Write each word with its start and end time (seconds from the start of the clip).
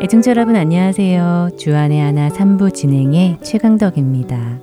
애청자 0.00 0.30
여러분 0.30 0.56
안녕하세요. 0.56 1.50
주안의 1.58 2.00
하나 2.00 2.30
3부 2.30 2.72
진행의 2.72 3.40
최강덕입니다. 3.42 4.58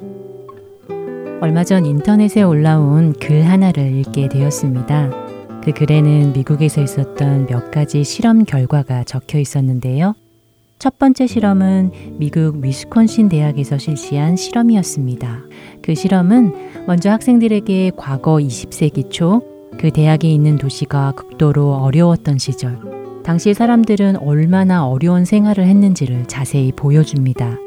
얼마 1.41 1.63
전 1.63 1.85
인터넷에 1.85 2.41
올라온 2.41 3.13
글 3.13 3.43
하나를 3.43 3.95
읽게 3.97 4.29
되었습니다. 4.29 5.11
그 5.63 5.71
글에는 5.71 6.33
미국에서 6.33 6.81
있었던 6.81 7.45
몇 7.45 7.69
가지 7.69 8.03
실험 8.03 8.43
결과가 8.43 9.03
적혀 9.03 9.37
있었는데요. 9.37 10.15
첫 10.77 10.99
번째 10.99 11.25
실험은 11.27 11.91
미국 12.17 12.63
위스콘신 12.63 13.29
대학에서 13.29 13.77
실시한 13.77 14.35
실험이었습니다. 14.35 15.43
그 15.81 15.95
실험은 15.95 16.85
먼저 16.85 17.09
학생들에게 17.09 17.91
과거 17.97 18.35
20세기 18.35 19.09
초 19.09 19.55
그 19.79 19.91
대학에 19.91 20.29
있는 20.29 20.57
도시가 20.57 21.11
극도로 21.13 21.73
어려웠던 21.75 22.37
시절, 22.37 22.79
당시 23.23 23.53
사람들은 23.53 24.17
얼마나 24.17 24.87
어려운 24.87 25.25
생활을 25.25 25.65
했는지를 25.65 26.27
자세히 26.27 26.71
보여줍니다. 26.71 27.57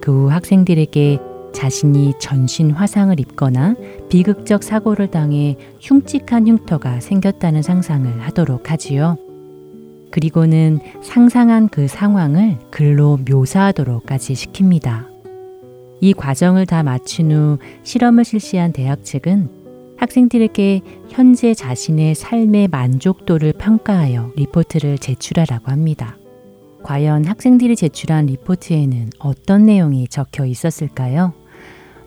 그 0.00 0.12
후 0.12 0.30
학생들에게 0.30 1.18
자신이 1.52 2.14
전신 2.18 2.70
화상을 2.70 3.18
입거나 3.20 3.74
비극적 4.08 4.62
사고를 4.62 5.10
당해 5.10 5.56
흉측한 5.80 6.48
흉터가 6.48 7.00
생겼다는 7.00 7.62
상상을 7.62 8.20
하도록 8.22 8.70
하지요. 8.70 9.18
그리고는 10.12 10.78
상상한 11.02 11.68
그 11.68 11.88
상황을 11.88 12.58
글로 12.70 13.18
묘사하도록까지 13.28 14.34
시킵니다. 14.34 15.06
이 16.00 16.12
과정을 16.12 16.66
다 16.66 16.82
마친 16.82 17.32
후 17.32 17.58
실험을 17.82 18.24
실시한 18.24 18.72
대학 18.72 19.04
측은 19.04 19.48
학생들에게 19.96 20.80
현재 21.08 21.54
자신의 21.54 22.14
삶의 22.14 22.68
만족도를 22.68 23.54
평가하여 23.54 24.32
리포트를 24.36 24.98
제출하라고 24.98 25.70
합니다. 25.70 26.16
과연 26.82 27.24
학생들이 27.24 27.76
제출한 27.76 28.26
리포트에는 28.26 29.10
어떤 29.18 29.64
내용이 29.64 30.08
적혀 30.08 30.44
있었을까요? 30.44 31.32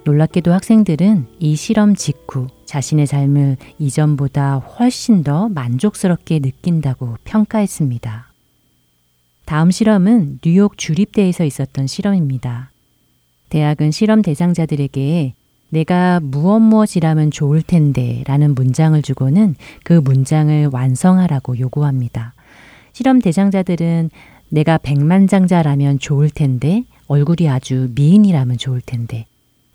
놀랍게도 0.06 0.53
학생들은 0.53 1.25
이 1.39 1.56
실험 1.56 1.95
직후 1.95 2.45
자신의 2.66 3.08
삶을 3.08 3.58
이전보다 3.80 4.58
훨씬 4.58 5.23
더 5.23 5.50
만족스럽게 5.50 6.39
느낀다고 6.39 7.16
평가했습니다. 7.23 8.28
다음 9.45 9.72
실험은 9.72 10.39
뉴욕 10.44 10.78
주립대에서 10.78 11.44
있었던 11.44 11.88
실험입니다. 11.88 12.70
대학은 13.50 13.89
실험 13.89 14.22
대상자들에게 14.22 15.33
내가 15.70 16.20
무엇 16.22 16.59
무엇이라면 16.59 17.31
좋을 17.31 17.64
텐데 17.64 18.23
라는 18.28 18.53
문장을 18.53 19.02
주고는 19.02 19.56
그 19.83 19.94
문장을 19.94 20.70
완성하라고 20.72 21.58
요구합니다. 21.58 22.36
실험 22.94 23.20
대상자들은 23.20 24.11
내가 24.50 24.78
백만장자라면 24.78 25.98
좋을 25.98 26.30
텐데 26.30 26.83
얼굴이 27.08 27.50
아주 27.50 27.89
미인이라면 27.95 28.59
좋을 28.59 28.81
텐데 28.81 29.26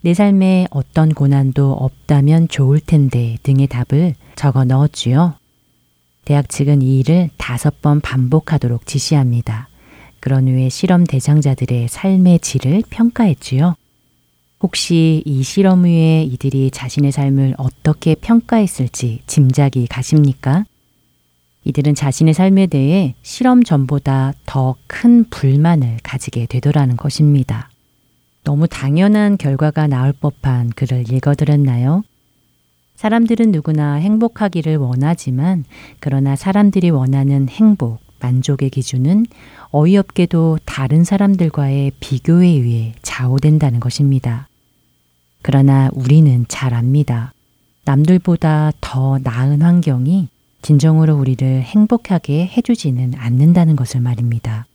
내 0.03 0.15
삶에 0.15 0.67
어떤 0.71 1.13
고난도 1.13 1.73
없다면 1.73 2.49
좋을 2.49 2.81
텐데 2.81 3.37
등의 3.43 3.67
답을 3.67 4.15
적어 4.35 4.65
넣었지요. 4.65 5.35
대학 6.25 6.49
측은 6.49 6.81
이 6.83 7.01
일을 7.01 7.31
다섯 7.37 7.83
번 7.83 8.01
반복하도록 8.01 8.87
지시합니다. 8.87 9.69
그런 10.21 10.49
후에 10.49 10.69
실험 10.69 11.05
대상자들의 11.05 11.89
삶의 11.89 12.41
질을 12.41 12.83
평가했지요. 12.89 13.75
혹시 14.63 15.23
이 15.25 15.43
실험 15.43 15.85
후에 15.85 16.23
이들이 16.25 16.71
자신의 16.71 17.13
삶을 17.13 17.55
어떻게 17.57 18.15
평가했을지 18.15 19.23
짐작이 19.27 19.87
가십니까? 19.87 20.65
이들은 21.65 21.95
자신의 21.95 22.35
삶에 22.35 22.67
대해 22.67 23.15
실험 23.23 23.63
전보다 23.63 24.33
더 24.47 24.77
큰 24.87 25.25
불만을 25.31 25.99
가지게 26.03 26.45
되더라는 26.47 26.97
것입니다. 26.97 27.70
너무 28.45 28.67
당연한 28.69 29.37
결과가 29.37 29.87
나올 29.87 30.13
법한 30.13 30.71
글을 30.71 31.13
읽어드렸나요? 31.13 32.03
사람들은 32.97 33.53
누구나 33.53 33.95
행복하기를 33.95 34.77
원하지만 34.77 35.65
그러나 36.01 36.37
사람들이 36.37 36.91
원하는 36.91 37.49
행복, 37.49 38.01
만족의 38.21 38.71
기준은 38.71 39.27
어이없게도 39.71 40.59
다른 40.65 41.05
사람들과의 41.05 41.93
비교에 42.01 42.47
의해 42.47 42.93
좌우된다는 43.03 43.81
것입니다. 43.81 44.49
그러나 45.43 45.89
우리는 45.95 46.45
잘 46.49 46.75
압니다. 46.75 47.33
남들보다 47.85 48.73
더 48.81 49.19
나은 49.23 49.63
환경이 49.63 50.29
진정으로 50.63 51.17
우리를 51.17 51.63
행복하게 51.63 52.47
해주지는 52.49 53.15
않는다는 53.17 53.77
것을 53.77 54.01
말입니다. 54.01 54.67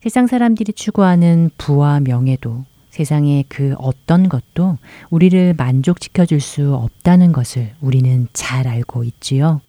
세상 0.00 0.26
사람들이 0.26 0.72
추구하는 0.72 1.50
부와 1.58 2.00
명예도 2.00 2.64
세상의 2.96 3.44
그 3.50 3.74
어떤 3.78 4.30
것도 4.30 4.78
우리를 5.10 5.52
만족시켜 5.54 6.24
줄 6.24 6.40
수 6.40 6.74
없다는 6.74 7.32
것을 7.32 7.72
우리는 7.80 8.28
잘 8.32 8.68
알고 8.68 9.04
있지요. 9.04 9.60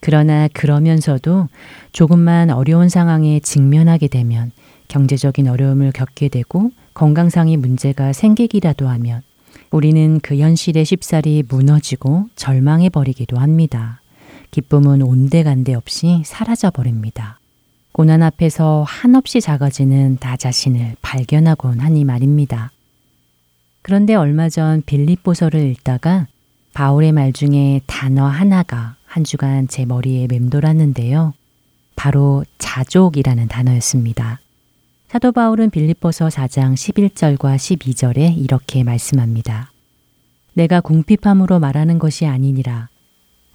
그러나 0.00 0.48
그러면서도 0.48 1.48
조금만 1.92 2.50
어려운 2.50 2.88
상황에 2.88 3.40
직면하게 3.40 4.08
되면 4.08 4.52
경제적인 4.88 5.48
어려움을 5.48 5.92
겪게 5.92 6.28
되고 6.28 6.70
건강상의 6.94 7.56
문제가 7.56 8.12
생기기라도 8.12 8.88
하면 8.88 9.22
우리는 9.70 10.20
그 10.20 10.36
현실에 10.36 10.84
쉽사리 10.84 11.42
무너지고 11.48 12.26
절망해 12.36 12.90
버리기도 12.90 13.38
합니다. 13.38 14.02
기쁨은 14.50 15.00
온데간데 15.02 15.74
없이 15.74 16.22
사라져 16.26 16.70
버립니다. 16.70 17.39
고난 17.92 18.22
앞에서 18.22 18.84
한없이 18.86 19.40
작아지는 19.40 20.18
나 20.20 20.36
자신을 20.36 20.96
발견하곤 21.02 21.80
하니 21.80 22.04
말입니다. 22.04 22.70
그런데 23.82 24.14
얼마 24.14 24.48
전 24.48 24.82
빌립보서를 24.82 25.60
읽다가 25.70 26.26
바울의 26.72 27.12
말 27.12 27.32
중에 27.32 27.80
단어 27.86 28.26
하나가 28.26 28.96
한 29.04 29.24
주간 29.24 29.66
제 29.66 29.84
머리에 29.84 30.28
맴돌았는데요. 30.28 31.34
바로 31.96 32.44
자족이라는 32.58 33.48
단어였습니다. 33.48 34.40
사도 35.08 35.32
바울은 35.32 35.70
빌립보서 35.70 36.28
4장 36.28 36.74
11절과 36.74 37.56
12절에 37.56 38.38
이렇게 38.38 38.84
말씀합니다. 38.84 39.72
내가 40.54 40.80
궁핍함으로 40.80 41.58
말하는 41.58 41.98
것이 41.98 42.26
아니니라. 42.26 42.88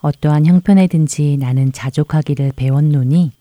어떠한 0.00 0.44
형편에든지 0.44 1.38
나는 1.40 1.72
자족하기를 1.72 2.52
배웠노니 2.54 3.32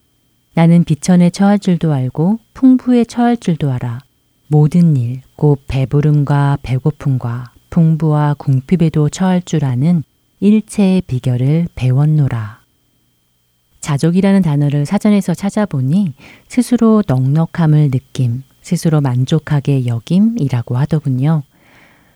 나는 0.55 0.85
비천에 0.85 1.29
처할 1.31 1.59
줄도 1.59 1.91
알고 1.91 2.39
풍부에 2.53 3.03
처할 3.03 3.35
줄도 3.35 3.71
알아. 3.71 3.99
모든 4.47 4.95
일, 4.95 5.21
곧 5.35 5.61
배부름과 5.67 6.59
배고픔과 6.63 7.51
풍부와 7.69 8.35
궁핍에도 8.35 9.09
처할 9.09 9.41
줄 9.41 9.65
아는 9.65 10.03
일체의 10.39 11.01
비결을 11.01 11.67
배웠노라. 11.75 12.61
자족이라는 13.81 14.41
단어를 14.41 14.85
사전에서 14.85 15.33
찾아보니 15.33 16.13
스스로 16.47 17.03
넉넉함을 17.05 17.91
느낌, 17.91 18.43
스스로 18.61 19.01
만족하게 19.01 19.85
여김이라고 19.85 20.77
하더군요. 20.77 21.43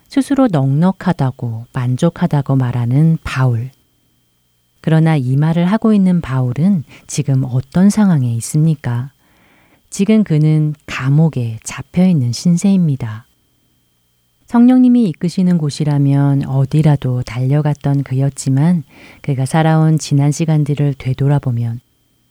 스스로 0.07 0.47
넉넉하다고 0.47 1.65
만족하다고 1.73 2.55
말하는 2.55 3.17
바울. 3.23 3.69
그러나 4.81 5.15
이 5.15 5.35
말을 5.35 5.65
하고 5.65 5.93
있는 5.93 6.21
바울은 6.21 6.83
지금 7.07 7.43
어떤 7.43 7.89
상황에 7.89 8.33
있습니까? 8.35 9.11
지금 9.89 10.23
그는 10.23 10.75
감옥에 10.85 11.59
잡혀 11.63 12.05
있는 12.05 12.31
신세입니다. 12.31 13.25
성령님이 14.45 15.09
이끄시는 15.09 15.57
곳이라면 15.59 16.45
어디라도 16.47 17.21
달려갔던 17.21 18.03
그였지만 18.03 18.83
그가 19.21 19.45
살아온 19.45 19.99
지난 19.99 20.31
시간들을 20.31 20.95
되돌아보면 20.97 21.81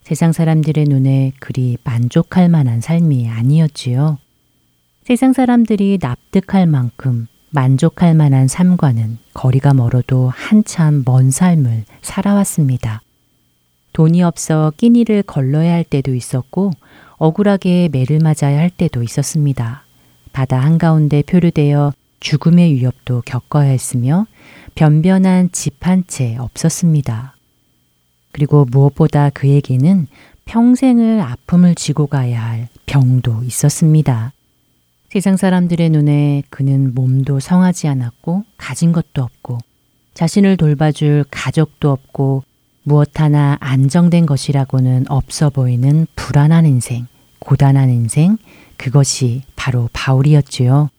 세상 0.03 0.33
사람들의 0.33 0.87
눈에 0.89 1.33
그리 1.39 1.77
만족할 1.85 2.49
만한 2.49 2.81
삶이 2.81 3.29
아니었지요. 3.29 4.19
세상 5.05 5.33
사람들이 5.33 5.99
납득할 6.01 6.67
만큼 6.67 7.29
만족할 7.51 8.15
만한 8.15 8.49
삶과는 8.49 9.19
거리가 9.35 9.75
멀어도 9.75 10.31
한참 10.35 11.03
먼 11.05 11.31
삶을 11.31 11.85
살아왔습니다. 12.03 13.03
돈이 13.93 14.23
없어 14.23 14.73
끼니를 14.77 15.23
걸러야 15.23 15.73
할 15.73 15.85
때도 15.85 16.15
있었고 16.15 16.71
억울하게 17.17 17.89
매를 17.91 18.21
맞아야 18.21 18.59
할 18.59 18.71
때도 18.71 19.03
있었습니다. 19.03 19.85
바다 20.33 20.61
한가운데 20.61 21.23
표류되어 21.23 21.93
죽음의 22.21 22.75
위협도 22.75 23.23
겪어야 23.25 23.71
했으며 23.71 24.27
변변한 24.75 25.51
집 25.53 25.87
한 25.87 26.05
채 26.07 26.37
없었습니다. 26.39 27.35
그리고 28.33 28.67
무엇보다 28.71 29.31
그에게는 29.31 30.07
평생을 30.45 31.21
아픔을 31.21 31.75
지고 31.75 32.07
가야 32.07 32.45
할 32.45 32.69
병도 32.87 33.43
있었습니다. 33.45 34.33
세상 35.11 35.39
사람들의 35.39 35.89
눈에 35.89 36.43
그는 36.51 36.93
몸도 36.95 37.41
성하지 37.41 37.89
않았고 37.89 38.45
가진 38.59 38.93
것도 38.93 39.23
없고 39.23 39.59
자신을 40.13 40.59
돌봐줄 40.59 41.25
가족도 41.31 41.91
없고 41.91 42.45
무엇 42.83 43.19
하나 43.19 43.57
안정된 43.61 44.27
것이라고는 44.27 45.07
없어 45.09 45.49
보이는 45.49 46.07
불안한 46.15 46.67
인생, 46.67 47.07
고단한 47.39 47.89
인생, 47.89 48.37
그것이 48.77 49.43
바로 49.57 49.89
바울이었지요. 49.93 50.91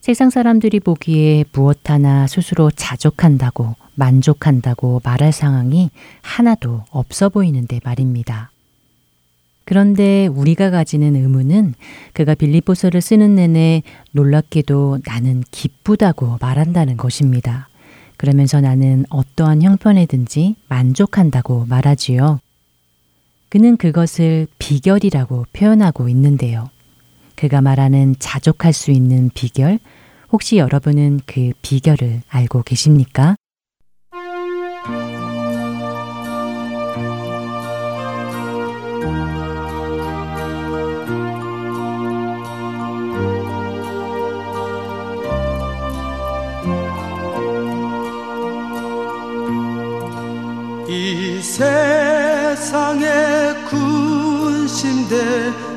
세상 0.00 0.28
사람들이 0.30 0.80
보기에 0.80 1.44
무엇 1.52 1.88
하나 1.88 2.26
스스로 2.26 2.70
자족한다고 2.70 3.74
만족한다고 3.94 5.00
말할 5.04 5.32
상황이 5.32 5.90
하나도 6.22 6.84
없어 6.90 7.28
보이는데 7.30 7.80
말입니다. 7.84 8.49
그런데 9.70 10.26
우리가 10.26 10.70
가지는 10.70 11.14
의문은 11.14 11.74
그가 12.12 12.34
빌립보서를 12.34 13.00
쓰는 13.00 13.36
내내 13.36 13.84
놀랍게도 14.10 14.98
나는 15.06 15.44
기쁘다고 15.52 16.38
말한다는 16.40 16.96
것입니다. 16.96 17.68
그러면서 18.16 18.60
나는 18.60 19.04
어떠한 19.10 19.62
형편에든지 19.62 20.56
만족한다고 20.68 21.66
말하지요. 21.68 22.40
그는 23.48 23.76
그것을 23.76 24.48
비결이라고 24.58 25.46
표현하고 25.52 26.08
있는데요. 26.08 26.68
그가 27.36 27.60
말하는 27.60 28.16
자족할 28.18 28.72
수 28.72 28.90
있는 28.90 29.30
비결, 29.34 29.78
혹시 30.32 30.56
여러분은 30.56 31.20
그 31.26 31.52
비결을 31.62 32.22
알고 32.28 32.64
계십니까? 32.64 33.36
세상에 52.70 53.04
군신대 53.68 55.16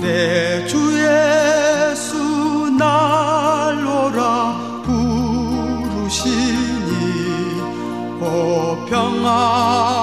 내주 0.00 0.78
예수 0.96 2.70
날로라 2.78 4.22
부르시니 4.84 6.12
오 8.20 8.24
평안 8.88 10.01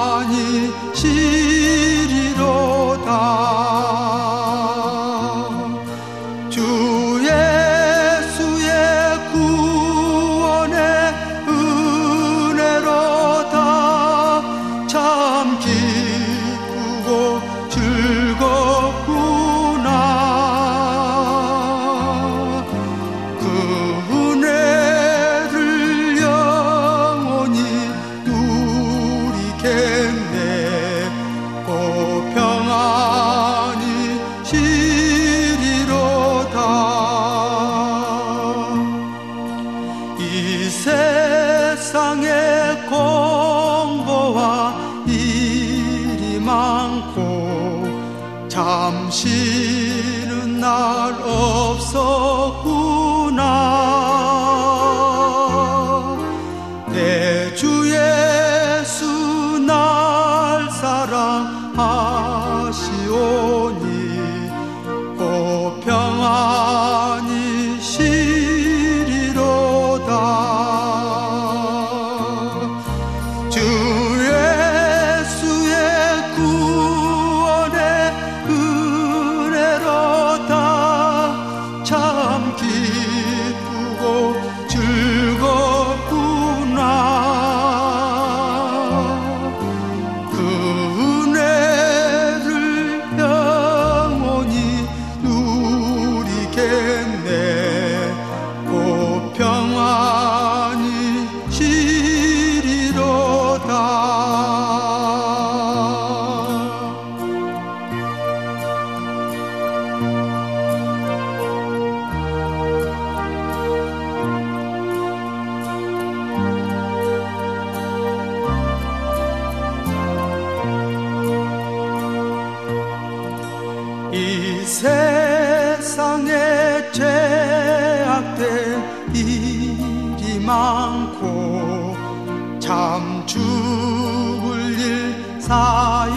in 30.10 30.32
there. 30.32 30.59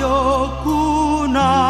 참 0.02 1.61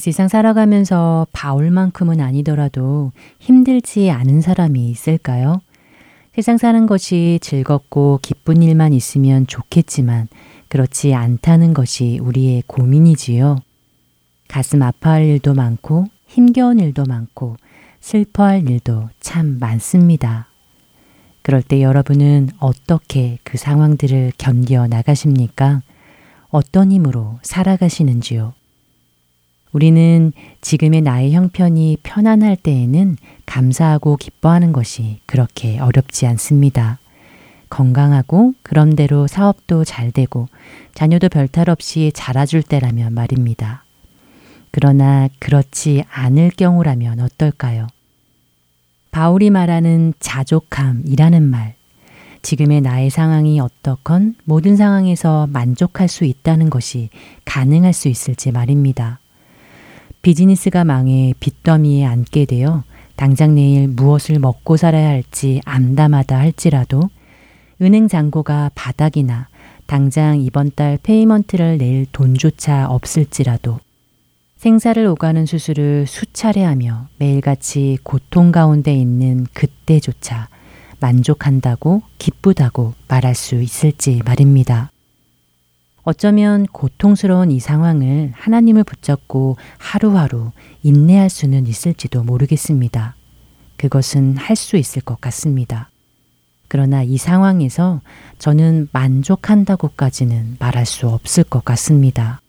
세상 0.00 0.28
살아가면서 0.28 1.26
바울만큼은 1.32 2.20
아니더라도 2.20 3.12
힘들지 3.38 4.10
않은 4.10 4.40
사람이 4.40 4.90
있을까요? 4.90 5.60
세상 6.34 6.58
사는 6.58 6.86
것이 6.86 7.38
즐겁고 7.42 8.18
기쁜 8.22 8.62
일만 8.62 8.92
있으면 8.92 9.46
좋겠지만 9.46 10.28
그렇지 10.68 11.14
않다는 11.14 11.74
것이 11.74 12.18
우리의 12.22 12.64
고민이지요. 12.66 13.58
가슴 14.48 14.82
아파할 14.82 15.24
일도 15.24 15.54
많고 15.54 16.06
힘겨운 16.26 16.78
일도 16.78 17.04
많고 17.04 17.56
슬퍼할 18.00 18.68
일도 18.68 19.10
참 19.20 19.58
많습니다. 19.60 20.46
그럴 21.42 21.62
때 21.62 21.82
여러분은 21.82 22.50
어떻게 22.58 23.38
그 23.44 23.58
상황들을 23.58 24.32
견뎌 24.38 24.86
나가십니까? 24.86 25.82
어떤 26.48 26.92
힘으로 26.92 27.38
살아가시는지요? 27.42 28.54
우리는 29.72 30.32
지금의 30.60 31.02
나의 31.02 31.32
형편이 31.32 31.98
편안할 32.02 32.56
때에는 32.56 33.16
감사하고 33.46 34.16
기뻐하는 34.16 34.72
것이 34.72 35.20
그렇게 35.26 35.78
어렵지 35.78 36.26
않습니다. 36.26 36.98
건강하고 37.68 38.54
그런대로 38.62 39.28
사업도 39.28 39.84
잘 39.84 40.10
되고 40.10 40.48
자녀도 40.94 41.28
별탈 41.28 41.70
없이 41.70 42.10
자라줄 42.12 42.64
때라면 42.64 43.14
말입니다. 43.14 43.84
그러나 44.72 45.28
그렇지 45.38 46.04
않을 46.10 46.50
경우라면 46.56 47.20
어떨까요? 47.20 47.86
바울이 49.12 49.50
말하는 49.50 50.14
자족함이라는 50.18 51.42
말. 51.42 51.74
지금의 52.42 52.80
나의 52.80 53.10
상황이 53.10 53.60
어떻건 53.60 54.34
모든 54.44 54.76
상황에서 54.76 55.46
만족할 55.48 56.08
수 56.08 56.24
있다는 56.24 56.70
것이 56.70 57.10
가능할 57.44 57.92
수 57.92 58.08
있을지 58.08 58.50
말입니다. 58.50 59.19
비즈니스가 60.22 60.84
망해 60.84 61.34
빚더미에 61.40 62.04
앉게 62.04 62.44
되어 62.44 62.84
당장 63.16 63.54
내일 63.54 63.88
무엇을 63.88 64.38
먹고 64.38 64.76
살아야 64.76 65.08
할지 65.08 65.60
암담하다 65.64 66.38
할지라도 66.38 67.02
은행 67.82 68.08
잔고가 68.08 68.70
바닥이나 68.74 69.48
당장 69.86 70.40
이번 70.40 70.70
달 70.74 70.98
payment를 71.02 71.78
낼 71.78 72.06
돈조차 72.12 72.88
없을지라도 72.88 73.80
생사를 74.56 75.04
오가는 75.06 75.46
수술을 75.46 76.06
수차례 76.06 76.62
하며 76.62 77.08
매일같이 77.16 77.96
고통 78.02 78.52
가운데 78.52 78.94
있는 78.94 79.46
그때조차 79.54 80.48
만족한다고 81.00 82.02
기쁘다고 82.18 82.92
말할 83.08 83.34
수 83.34 83.62
있을지 83.62 84.20
말입니다. 84.24 84.90
어쩌면 86.02 86.66
고통스러운 86.66 87.50
이 87.50 87.60
상황을 87.60 88.32
하나님을 88.34 88.84
붙잡고 88.84 89.56
하루하루 89.78 90.50
인내할 90.82 91.28
수는 91.28 91.66
있을지도 91.66 92.22
모르겠습니다. 92.22 93.16
그것은 93.76 94.36
할 94.36 94.56
수 94.56 94.76
있을 94.76 95.02
것 95.02 95.20
같습니다. 95.20 95.90
그러나 96.68 97.02
이 97.02 97.16
상황에서 97.16 98.00
저는 98.38 98.88
만족한다고까지는 98.92 100.56
말할 100.58 100.86
수 100.86 101.08
없을 101.08 101.44
것 101.44 101.64
같습니다. 101.64 102.40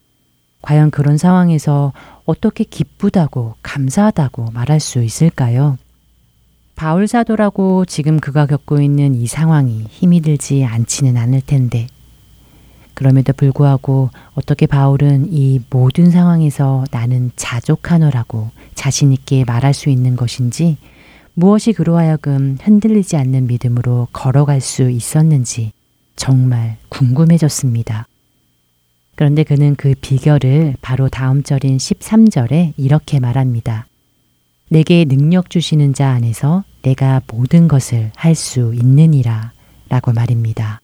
과연 0.61 0.91
그런 0.91 1.17
상황에서 1.17 1.91
어떻게 2.25 2.63
기쁘다고 2.63 3.55
감사하다고 3.63 4.51
말할 4.51 4.79
수 4.79 5.01
있을까요? 5.01 5.77
바울 6.75 7.07
사도라고 7.07 7.85
지금 7.85 8.19
그가 8.19 8.45
겪고 8.45 8.81
있는 8.81 9.15
이 9.15 9.25
상황이 9.25 9.85
힘이 9.89 10.21
들지 10.21 10.63
않지는 10.65 11.17
않을 11.17 11.41
텐데, 11.41 11.87
그럼에도 12.93 13.33
불구하고 13.33 14.09
어떻게 14.33 14.65
바울은 14.65 15.27
이 15.31 15.59
모든 15.69 16.11
상황에서 16.11 16.85
나는 16.91 17.31
자족하노라고 17.35 18.51
자신있게 18.75 19.45
말할 19.45 19.73
수 19.73 19.89
있는 19.89 20.15
것인지, 20.15 20.77
무엇이 21.33 21.73
그로 21.73 21.97
하여금 21.97 22.57
흔들리지 22.61 23.15
않는 23.15 23.47
믿음으로 23.47 24.07
걸어갈 24.11 24.59
수 24.61 24.89
있었는지 24.89 25.71
정말 26.15 26.77
궁금해졌습니다. 26.89 28.07
그런데 29.15 29.43
그는 29.43 29.75
그 29.75 29.93
비결을 29.99 30.75
바로 30.81 31.07
다음 31.07 31.43
절인 31.43 31.77
13절에 31.77 32.73
이렇게 32.77 33.19
말합니다. 33.19 33.87
내게 34.69 35.05
능력 35.05 35.49
주시는 35.49 35.93
자 35.93 36.09
안에서 36.09 36.63
내가 36.81 37.21
모든 37.27 37.67
것을 37.67 38.11
할 38.15 38.35
수 38.35 38.73
있느니라 38.73 39.51
라고 39.89 40.11
말입니다. 40.11 40.80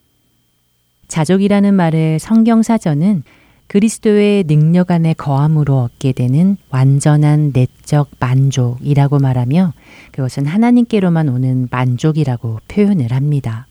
자족이라는 1.08 1.74
말의 1.74 2.20
성경사전은 2.20 3.24
그리스도의 3.68 4.46
능력 4.46 4.92
안에 4.92 5.14
거함으로 5.14 5.80
얻게 5.80 6.14
되는 6.14 6.58
완전한 6.70 7.52
내적 7.54 8.12
만족이라고 8.20 9.20
말하며 9.20 9.74
그것은 10.12 10.46
하나님께로만 10.46 11.28
오는 11.28 11.68
만족이라고 11.70 12.60
표현을 12.68 13.12
합니다. 13.12 13.68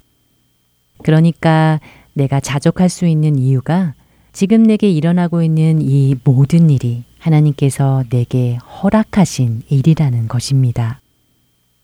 그러니까 1.02 1.80
내가 2.12 2.40
자족할 2.40 2.88
수 2.88 3.06
있는 3.06 3.38
이유가 3.38 3.94
지금 4.32 4.62
내게 4.62 4.90
일어나고 4.90 5.42
있는 5.42 5.80
이 5.80 6.14
모든 6.24 6.68
일이 6.68 7.04
하나님께서 7.18 8.04
내게 8.10 8.56
허락하신 8.56 9.62
일이라는 9.68 10.28
것입니다. 10.28 11.00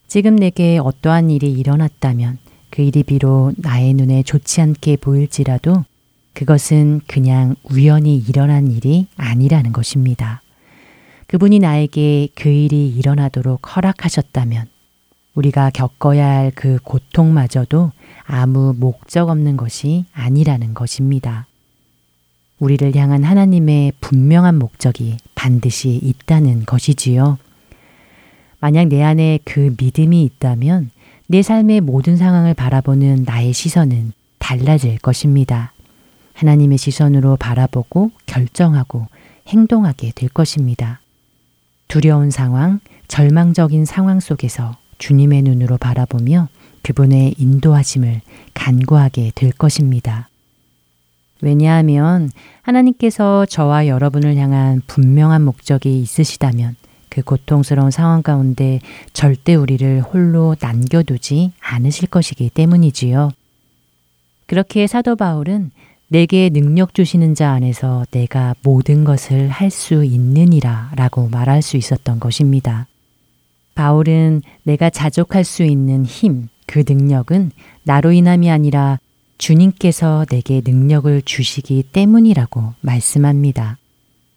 지금 0.06 0.36
내게 0.36 0.78
어떠한 0.78 1.30
일이 1.30 1.50
일어났다면 1.52 2.38
그 2.72 2.80
일이 2.80 3.02
비록 3.02 3.52
나의 3.58 3.92
눈에 3.92 4.22
좋지 4.22 4.62
않게 4.62 4.96
보일지라도 4.96 5.84
그것은 6.32 7.02
그냥 7.06 7.54
우연히 7.64 8.16
일어난 8.16 8.72
일이 8.72 9.08
아니라는 9.18 9.72
것입니다. 9.74 10.40
그분이 11.26 11.58
나에게 11.58 12.28
그 12.34 12.48
일이 12.48 12.88
일어나도록 12.88 13.76
허락하셨다면 13.76 14.68
우리가 15.34 15.68
겪어야 15.68 16.26
할 16.26 16.52
그 16.54 16.78
고통마저도 16.82 17.92
아무 18.24 18.74
목적 18.74 19.28
없는 19.28 19.58
것이 19.58 20.06
아니라는 20.14 20.72
것입니다. 20.72 21.46
우리를 22.58 22.96
향한 22.96 23.22
하나님의 23.22 23.92
분명한 24.00 24.58
목적이 24.58 25.18
반드시 25.34 26.00
있다는 26.02 26.64
것이지요. 26.64 27.36
만약 28.60 28.88
내 28.88 29.02
안에 29.02 29.40
그 29.44 29.74
믿음이 29.76 30.24
있다면 30.24 30.90
내 31.26 31.42
삶의 31.42 31.80
모든 31.80 32.16
상황을 32.16 32.54
바라보는 32.54 33.24
나의 33.24 33.52
시선은 33.52 34.12
달라질 34.38 34.98
것입니다. 34.98 35.72
하나님의 36.34 36.78
시선으로 36.78 37.36
바라보고 37.36 38.10
결정하고 38.26 39.06
행동하게 39.48 40.12
될 40.14 40.28
것입니다. 40.28 41.00
두려운 41.88 42.30
상황, 42.30 42.80
절망적인 43.08 43.84
상황 43.84 44.20
속에서 44.20 44.76
주님의 44.98 45.42
눈으로 45.42 45.78
바라보며 45.78 46.48
그분의 46.82 47.34
인도하심을 47.38 48.20
간구하게 48.54 49.32
될 49.34 49.52
것입니다. 49.52 50.28
왜냐하면 51.40 52.30
하나님께서 52.62 53.46
저와 53.46 53.88
여러분을 53.88 54.36
향한 54.36 54.80
분명한 54.86 55.42
목적이 55.42 56.00
있으시다면 56.00 56.76
그 57.12 57.20
고통스러운 57.20 57.90
상황 57.90 58.22
가운데 58.22 58.80
절대 59.12 59.54
우리를 59.54 60.00
홀로 60.00 60.56
남겨두지 60.58 61.52
않으실 61.60 62.08
것이기 62.08 62.48
때문이지요. 62.48 63.32
그렇게 64.46 64.86
사도 64.86 65.14
바울은 65.14 65.72
내게 66.08 66.48
능력 66.48 66.94
주시는 66.94 67.34
자 67.34 67.50
안에서 67.50 68.06
내가 68.12 68.54
모든 68.62 69.04
것을 69.04 69.50
할 69.50 69.70
수 69.70 70.04
있느니라 70.04 70.92
라고 70.96 71.28
말할 71.28 71.60
수 71.60 71.76
있었던 71.76 72.18
것입니다. 72.18 72.86
바울은 73.74 74.40
내가 74.62 74.88
자족할 74.88 75.44
수 75.44 75.64
있는 75.64 76.06
힘, 76.06 76.48
그 76.66 76.82
능력은 76.88 77.50
나로 77.82 78.12
인함이 78.12 78.50
아니라 78.50 78.98
주님께서 79.36 80.24
내게 80.30 80.62
능력을 80.64 81.20
주시기 81.26 81.82
때문이라고 81.92 82.72
말씀합니다. 82.80 83.76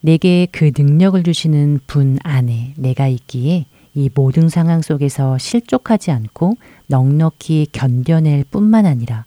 내게 0.05 0.47
그 0.51 0.69
능력을 0.77 1.23
주시는 1.23 1.79
분 1.87 2.19
안에 2.21 2.75
내가 2.77 3.07
있기에 3.07 3.65
이 3.95 4.09
모든 4.13 4.49
상황 4.49 4.83
속에서 4.83 5.39
실족하지 5.39 6.11
않고 6.11 6.57
넉넉히 6.85 7.69
견뎌낼 7.71 8.43
뿐만 8.43 8.85
아니라 8.85 9.25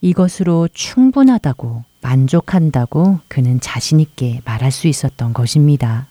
이것으로 0.00 0.68
충분하다고 0.72 1.84
만족한다고 2.00 3.18
그는 3.28 3.60
자신있게 3.60 4.40
말할 4.46 4.70
수 4.70 4.88
있었던 4.88 5.34
것입니다. 5.34 6.06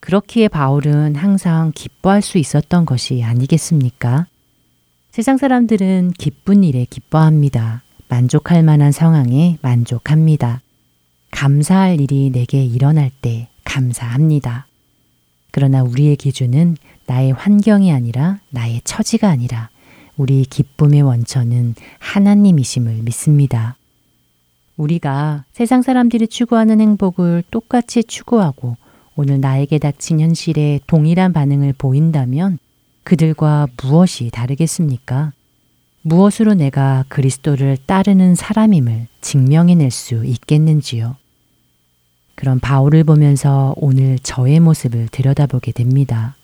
그렇기에 0.00 0.48
바울은 0.48 1.14
항상 1.14 1.70
기뻐할 1.72 2.20
수 2.20 2.36
있었던 2.36 2.84
것이 2.84 3.22
아니겠습니까? 3.22 4.26
세상 5.12 5.36
사람들은 5.36 6.14
기쁜 6.18 6.64
일에 6.64 6.84
기뻐합니다. 6.90 7.84
만족할 8.08 8.64
만한 8.64 8.90
상황에 8.90 9.56
만족합니다. 9.62 10.62
감사할 11.30 12.00
일이 12.00 12.30
내게 12.30 12.64
일어날 12.64 13.10
때 13.20 13.48
감사합니다. 13.64 14.66
그러나 15.50 15.82
우리의 15.82 16.16
기준은 16.16 16.76
나의 17.06 17.32
환경이 17.32 17.92
아니라 17.92 18.40
나의 18.50 18.80
처지가 18.84 19.28
아니라 19.28 19.70
우리 20.16 20.44
기쁨의 20.44 21.02
원천은 21.02 21.74
하나님이심을 21.98 23.02
믿습니다. 23.02 23.76
우리가 24.76 25.44
세상 25.52 25.82
사람들이 25.82 26.28
추구하는 26.28 26.80
행복을 26.80 27.44
똑같이 27.50 28.04
추구하고 28.04 28.76
오늘 29.14 29.40
나에게 29.40 29.78
닥친 29.78 30.20
현실에 30.20 30.80
동일한 30.86 31.32
반응을 31.32 31.74
보인다면 31.78 32.58
그들과 33.02 33.68
무엇이 33.82 34.30
다르겠습니까? 34.30 35.32
무엇으로 36.02 36.54
내가 36.54 37.04
그리스도를 37.08 37.78
따르는 37.86 38.34
사람임을 38.34 39.06
증명해낼 39.26 39.90
수 39.90 40.24
있겠는지요? 40.24 41.16
그런 42.36 42.60
바울을 42.60 43.02
보면서 43.02 43.74
오늘 43.76 44.20
저의 44.20 44.60
모습을 44.60 45.08
들여다보게 45.10 45.72
됩니다. 45.72 46.36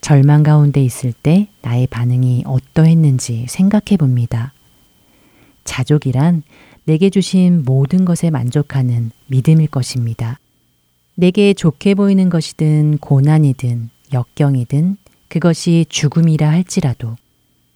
절망 0.00 0.42
가운데 0.42 0.82
있을 0.82 1.12
때 1.12 1.48
나의 1.60 1.86
반응이 1.88 2.44
어떠했는지 2.46 3.44
생각해 3.50 3.98
봅니다. 3.98 4.54
자족이란 5.64 6.42
내게 6.84 7.10
주신 7.10 7.64
모든 7.66 8.06
것에 8.06 8.30
만족하는 8.30 9.10
믿음일 9.26 9.66
것입니다. 9.66 10.38
내게 11.14 11.52
좋게 11.52 11.94
보이는 11.94 12.30
것이든 12.30 12.96
고난이든 12.96 13.90
역경이든 14.14 14.96
그것이 15.28 15.84
죽음이라 15.90 16.48
할지라도 16.48 17.16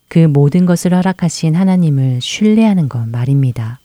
그 0.09 0.21
모든 0.21 0.65
것을 0.65 0.95
허락하신 0.95 1.57
하나님을 1.57 2.23
신뢰하는 2.23 2.89
것 2.89 3.07
말입니다. 3.07 3.81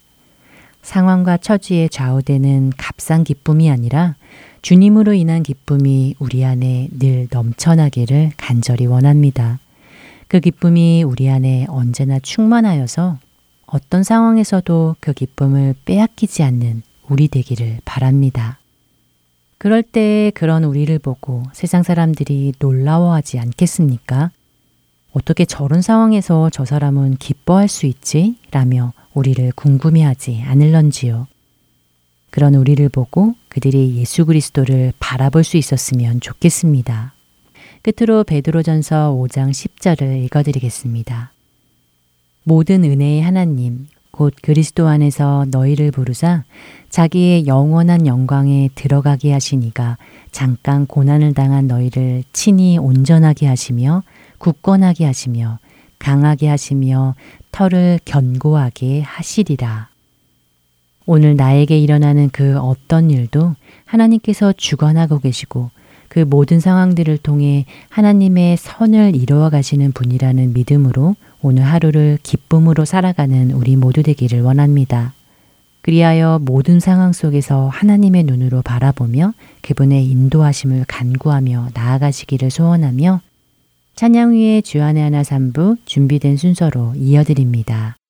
상황과 0.81 1.37
처지에 1.37 1.87
좌우되는 1.87 2.71
값싼 2.77 3.23
기쁨이 3.23 3.69
아니라 3.69 4.15
주님으로 4.61 5.13
인한 5.13 5.43
기쁨이 5.43 6.15
우리 6.19 6.45
안에 6.45 6.89
늘 6.97 7.27
넘쳐나기를 7.31 8.31
간절히 8.37 8.85
원합니다. 8.85 9.59
그 10.27 10.39
기쁨이 10.39 11.03
우리 11.03 11.29
안에 11.29 11.65
언제나 11.67 12.19
충만하여서 12.19 13.17
어떤 13.65 14.03
상황에서도 14.03 14.95
그 14.99 15.13
기쁨을 15.13 15.75
빼앗기지 15.85 16.43
않는 16.43 16.83
우리 17.09 17.27
되기를 17.27 17.79
바랍니다. 17.85 18.59
그럴 19.57 19.83
때 19.83 20.31
그런 20.33 20.63
우리를 20.63 20.97
보고 20.99 21.43
세상 21.53 21.83
사람들이 21.83 22.53
놀라워하지 22.59 23.39
않겠습니까? 23.39 24.31
어떻게 25.13 25.45
저런 25.45 25.81
상황에서 25.81 26.49
저 26.49 26.65
사람은 26.65 27.17
기뻐할 27.17 27.67
수 27.67 27.85
있지? 27.85 28.37
라며 28.51 28.93
우리를 29.13 29.51
궁금해하지 29.55 30.43
않을런지요. 30.45 31.27
그런 32.29 32.55
우리를 32.55 32.87
보고 32.89 33.35
그들이 33.49 33.97
예수 33.97 34.25
그리스도를 34.25 34.93
바라볼 34.99 35.43
수 35.43 35.57
있었으면 35.57 36.21
좋겠습니다. 36.21 37.13
끝으로 37.81 38.23
베드로전서 38.23 39.17
5장 39.19 39.51
10절을 39.51 40.23
읽어드리겠습니다. 40.25 41.31
모든 42.43 42.83
은혜의 42.83 43.21
하나님, 43.21 43.87
곧 44.11 44.33
그리스도 44.41 44.87
안에서 44.87 45.45
너희를 45.49 45.91
부르사 45.91 46.43
자기의 46.89 47.47
영원한 47.47 48.05
영광에 48.05 48.69
들어가게 48.75 49.31
하시니가 49.31 49.97
잠깐 50.31 50.85
고난을 50.85 51.33
당한 51.33 51.67
너희를 51.67 52.23
친히 52.33 52.77
온전하게 52.77 53.47
하시며 53.47 54.03
굳건하게 54.37 55.05
하시며 55.05 55.59
강하게 55.97 56.47
하시며 56.47 57.15
털을 57.51 57.99
견고하게 58.05 59.01
하시리라. 59.01 59.89
오늘 61.05 61.35
나에게 61.35 61.77
일어나는 61.77 62.29
그 62.31 62.57
어떤 62.59 63.09
일도 63.09 63.55
하나님께서 63.85 64.53
주관하고 64.53 65.19
계시고 65.19 65.69
그 66.07 66.19
모든 66.19 66.59
상황들을 66.59 67.17
통해 67.19 67.65
하나님의 67.89 68.57
선을 68.57 69.15
이루어 69.15 69.49
가시는 69.49 69.93
분이라는 69.93 70.53
믿음으로 70.53 71.15
오늘 71.41 71.63
하루를 71.63 72.19
기쁨으로 72.21 72.85
살아가는 72.85 73.51
우리 73.51 73.75
모두 73.75 74.03
되기를 74.03 74.41
원합니다. 74.41 75.13
그리하여 75.81 76.39
모든 76.41 76.79
상황 76.79 77.11
속에서 77.11 77.67
하나님의 77.69 78.23
눈으로 78.23 78.61
바라보며 78.61 79.33
그분의 79.61 80.05
인도하심을 80.05 80.85
간구하며 80.87 81.69
나아가시기를 81.73 82.51
소원하며 82.51 83.21
찬양 84.01 84.31
후에 84.31 84.61
주안의 84.61 85.03
하나 85.03 85.23
삼부 85.23 85.75
준비된 85.85 86.35
순서로 86.35 86.95
이어드립니다. 86.95 88.00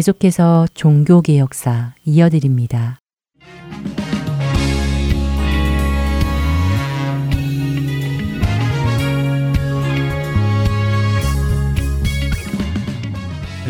계속해서 0.00 0.66
종교개혁사 0.72 1.92
이어드립니다. 2.06 3.00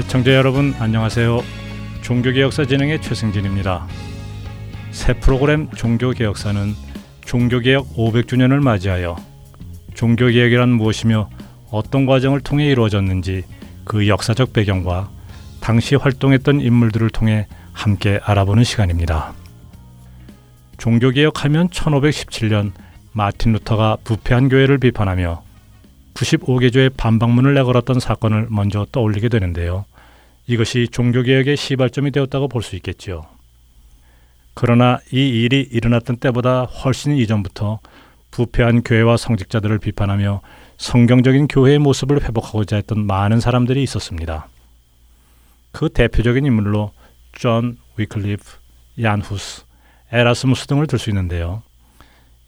청자 0.06 0.32
여러분 0.34 0.72
안녕하세요. 0.78 1.42
종교개혁사 2.02 2.64
진행의 2.64 3.02
최승진입니다. 3.02 3.88
새 4.92 5.14
프로그램 5.14 5.68
종교개혁사는 5.70 6.74
종교개혁 7.24 7.96
500주년을 7.96 8.62
맞이하여 8.62 9.16
종교개혁이란 9.94 10.68
무엇이며 10.68 11.28
어떤 11.72 12.06
과정을 12.06 12.40
통해 12.40 12.66
이루어졌는지 12.70 13.42
그 13.84 14.06
역사적 14.06 14.52
배경과 14.52 15.10
당시 15.60 15.94
활동했던 15.94 16.60
인물들을 16.60 17.10
통해 17.10 17.46
함께 17.72 18.20
알아보는 18.22 18.64
시간입니다. 18.64 19.34
종교개혁하면 20.78 21.68
1517년 21.68 22.72
마틴 23.12 23.52
루터가 23.52 23.98
부패한 24.04 24.48
교회를 24.48 24.78
비판하며 24.78 25.42
95개조의 26.14 26.96
반박문을 26.96 27.54
내걸었던 27.54 28.00
사건을 28.00 28.48
먼저 28.50 28.86
떠올리게 28.90 29.28
되는데요. 29.28 29.84
이것이 30.46 30.88
종교개혁의 30.90 31.56
시발점이 31.56 32.10
되었다고 32.10 32.48
볼 32.48 32.62
수 32.62 32.76
있겠지요. 32.76 33.22
그러나 34.54 34.98
이 35.12 35.28
일이 35.42 35.66
일어났던 35.70 36.16
때보다 36.16 36.64
훨씬 36.64 37.16
이전부터 37.16 37.78
부패한 38.30 38.82
교회와 38.82 39.16
성직자들을 39.16 39.78
비판하며 39.78 40.40
성경적인 40.76 41.48
교회의 41.48 41.78
모습을 41.78 42.22
회복하고자 42.22 42.76
했던 42.76 43.06
많은 43.06 43.40
사람들이 43.40 43.82
있었습니다. 43.82 44.48
그 45.72 45.88
대표적인 45.88 46.44
인물로 46.44 46.92
존 47.32 47.78
위클리프, 47.96 48.44
얀 49.02 49.20
후스, 49.20 49.64
에라스무스 50.12 50.66
등을 50.66 50.86
들 50.86 50.98
수 50.98 51.10
있는데요. 51.10 51.62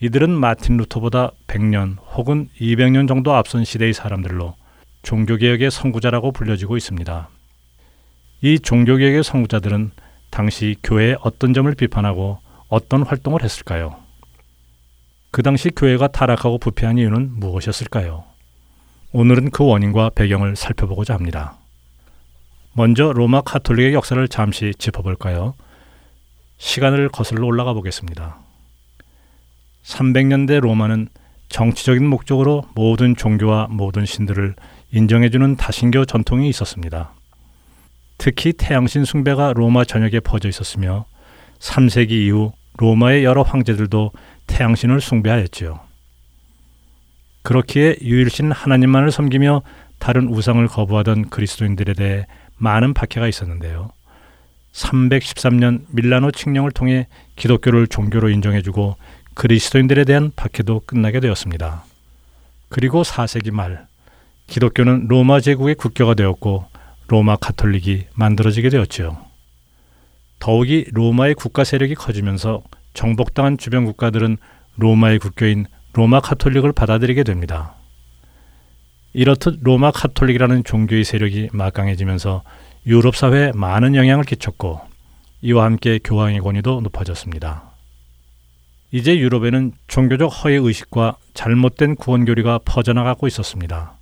이들은 0.00 0.30
마틴 0.30 0.76
루터보다 0.78 1.30
100년 1.46 1.96
혹은 2.14 2.48
200년 2.60 3.06
정도 3.06 3.34
앞선 3.34 3.64
시대의 3.64 3.92
사람들로 3.92 4.56
종교개혁의 5.02 5.70
선구자라고 5.70 6.32
불려지고 6.32 6.76
있습니다. 6.76 7.28
이 8.42 8.58
종교개혁의 8.58 9.22
선구자들은 9.22 9.92
당시 10.30 10.76
교회의 10.82 11.18
어떤 11.20 11.54
점을 11.54 11.72
비판하고 11.72 12.38
어떤 12.68 13.02
활동을 13.02 13.44
했을까요? 13.44 13.96
그 15.30 15.42
당시 15.42 15.70
교회가 15.70 16.08
타락하고 16.08 16.58
부패한 16.58 16.98
이유는 16.98 17.38
무엇이었을까요? 17.38 18.24
오늘은 19.12 19.50
그 19.50 19.64
원인과 19.64 20.10
배경을 20.14 20.56
살펴보고자 20.56 21.14
합니다. 21.14 21.58
먼저 22.74 23.12
로마 23.12 23.42
카톨릭의 23.42 23.92
역사를 23.92 24.26
잠시 24.28 24.72
짚어볼까요? 24.78 25.54
시간을 26.56 27.10
거슬러 27.10 27.46
올라가 27.46 27.74
보겠습니다. 27.74 28.38
300년대 29.84 30.60
로마는 30.60 31.08
정치적인 31.48 32.06
목적으로 32.06 32.64
모든 32.74 33.14
종교와 33.14 33.66
모든 33.70 34.06
신들을 34.06 34.54
인정해주는 34.92 35.56
다신교 35.56 36.06
전통이 36.06 36.48
있었습니다. 36.48 37.12
특히 38.16 38.54
태양신 38.54 39.04
숭배가 39.04 39.52
로마 39.54 39.84
전역에 39.84 40.20
퍼져 40.20 40.48
있었으며 40.48 41.04
3세기 41.58 42.12
이후 42.12 42.52
로마의 42.78 43.24
여러 43.24 43.42
황제들도 43.42 44.12
태양신을 44.46 45.00
숭배하였지요. 45.00 45.80
그렇기에 47.42 47.96
유일신 48.00 48.50
하나님만을 48.50 49.10
섬기며 49.10 49.62
다른 49.98 50.28
우상을 50.28 50.66
거부하던 50.68 51.28
그리스도인들에 51.28 51.94
대해 51.94 52.26
많은 52.62 52.94
박해가 52.94 53.26
있었는데요. 53.26 53.90
313년 54.72 55.84
밀라노 55.90 56.30
칙령을 56.30 56.70
통해 56.70 57.08
기독교를 57.36 57.88
종교로 57.88 58.30
인정해주고 58.30 58.96
그리스도인들에 59.34 60.04
대한 60.04 60.30
박해도 60.34 60.82
끝나게 60.86 61.18
되었습니다. 61.20 61.84
그리고 62.68 63.02
4세기 63.02 63.50
말 63.50 63.86
기독교는 64.46 65.08
로마 65.08 65.40
제국의 65.40 65.74
국교가 65.74 66.14
되었고 66.14 66.66
로마 67.08 67.36
카톨릭이 67.36 68.06
만들어지게 68.14 68.70
되었지요. 68.70 69.18
더욱이 70.38 70.86
로마의 70.92 71.34
국가 71.34 71.64
세력이 71.64 71.96
커지면서 71.96 72.62
정복당한 72.94 73.58
주변 73.58 73.84
국가들은 73.84 74.36
로마의 74.76 75.18
국교인 75.18 75.66
로마 75.94 76.20
카톨릭을 76.20 76.72
받아들이게 76.72 77.24
됩니다. 77.24 77.74
이렇듯 79.14 79.58
로마 79.62 79.90
카톨릭이라는 79.90 80.64
종교의 80.64 81.04
세력이 81.04 81.50
막강해지면서 81.52 82.42
유럽 82.86 83.14
사회에 83.16 83.52
많은 83.54 83.94
영향을 83.94 84.24
끼쳤고 84.24 84.80
이와 85.42 85.64
함께 85.64 85.98
교황의 86.02 86.40
권위도 86.40 86.80
높아졌습니다. 86.80 87.70
이제 88.90 89.18
유럽에는 89.18 89.72
종교적 89.86 90.28
허위 90.28 90.54
의식과 90.56 91.16
잘못된 91.34 91.96
구원 91.96 92.24
교리가 92.24 92.60
퍼져나가고 92.64 93.26
있었습니다. 93.26 93.94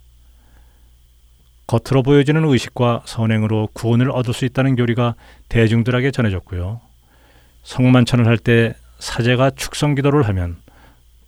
겉으로 1.67 2.03
보여지는 2.03 2.45
의식과 2.45 3.03
선행으로 3.05 3.69
구원을 3.73 4.11
얻을 4.11 4.35
수 4.35 4.45
있다는 4.45 4.75
교리가 4.75 5.15
대중들에게 5.49 6.11
전해졌고요. 6.11 6.81
성만찬을 7.63 8.27
할 8.27 8.39
때 8.39 8.75
사제가 8.99 9.51
축성 9.51 9.95
기도를 9.95 10.25
하면 10.29 10.57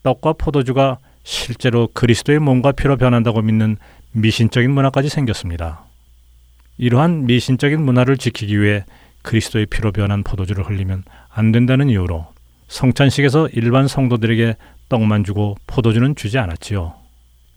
떡과 0.02 0.34
포도주가 0.34 0.98
실제로 1.24 1.88
그리스도의 1.92 2.38
몸과 2.38 2.72
피로 2.72 2.96
변한다고 2.96 3.42
믿는 3.42 3.76
미신적인 4.12 4.70
문화까지 4.70 5.08
생겼습니다. 5.08 5.84
이러한 6.78 7.26
미신적인 7.26 7.82
문화를 7.82 8.16
지키기 8.16 8.60
위해 8.60 8.84
그리스도의 9.22 9.66
피로 9.66 9.92
변한 9.92 10.22
포도주를 10.22 10.68
흘리면 10.68 11.04
안 11.28 11.52
된다는 11.52 11.88
이유로 11.88 12.26
성찬식에서 12.68 13.48
일반 13.52 13.86
성도들에게 13.86 14.56
떡만 14.88 15.24
주고 15.24 15.56
포도주는 15.66 16.14
주지 16.16 16.38
않았지요. 16.38 16.94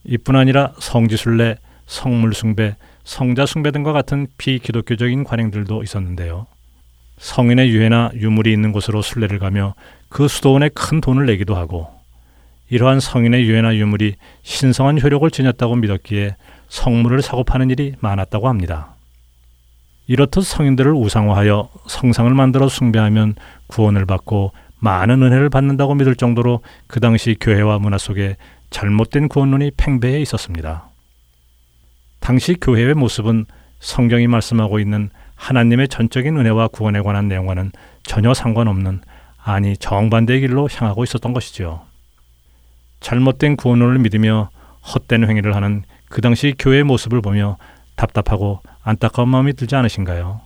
이뿐 0.06 0.36
아니라 0.36 0.74
성지순례, 0.80 1.58
성물숭배, 1.88 2.76
성자숭배 3.04 3.72
등과 3.72 3.94
같은 3.94 4.28
비기독교적인 4.38 5.24
관행들도 5.24 5.84
있었는데요. 5.84 6.48
성인의 7.18 7.70
유해나 7.70 8.12
유물이 8.14 8.52
있는 8.52 8.72
곳으로 8.72 9.02
순례를 9.02 9.40
가며 9.40 9.74
그 10.10 10.28
수도원에 10.28 10.70
큰 10.70 11.02
돈을 11.02 11.26
내기도 11.26 11.56
하고 11.56 11.95
이러한 12.70 13.00
성인의 13.00 13.46
유해나 13.46 13.76
유물이 13.76 14.16
신성한 14.44 15.02
효력을 15.02 15.30
지녔다고 15.30 15.76
믿었기에 15.76 16.36
성물을 16.68 17.22
사고 17.22 17.44
파는 17.44 17.70
일이 17.70 17.94
많았다고 18.00 18.48
합니다. 18.48 18.96
이렇듯 20.08 20.44
성인들을 20.44 20.94
우상화하여 20.94 21.70
성상을 21.88 22.34
만들어 22.34 22.68
숭배하면 22.68 23.36
구원을 23.68 24.06
받고 24.06 24.52
많은 24.80 25.22
은혜를 25.24 25.50
받는다고 25.50 25.96
믿을 25.96 26.16
정도로 26.16 26.62
그 26.88 27.00
당시 27.00 27.36
교회와 27.40 27.80
문화 27.80 27.98
속에 27.98 28.38
잘못된 28.70 29.30
구원론이 29.30 29.72
팽배해 29.78 30.20
있었습니다. 30.22 30.90
당시 32.20 32.56
교회의 32.56 32.94
모습은 32.94 33.46
성경이 33.80 34.28
말씀하고 34.28 34.80
있는 34.80 35.10
하나님의 35.36 35.88
전적인 35.88 36.38
은혜와 36.38 36.70
구원에 36.70 37.02
관한 37.02 37.28
내용과는 37.28 37.72
전혀 38.04 38.34
상관없는 38.34 39.02
아니 39.44 39.78
정반대의 39.78 40.42
길로 40.42 40.68
향하고 40.72 41.04
있었던 41.04 41.34
것이지요. 41.34 41.85
잘못된 43.06 43.56
구원론을 43.56 44.00
믿으며 44.00 44.50
헛된 44.82 45.30
행위를 45.30 45.56
하는 45.56 45.84
그 46.10 46.22
당시 46.22 46.56
교회의 46.58 46.84
모습을 46.84 47.22
보며 47.22 47.56
답답하고 47.96 48.62
안타까운 48.82 49.30
마음이 49.30 49.54
들지 49.54 49.76
않으신가요? 49.76 50.42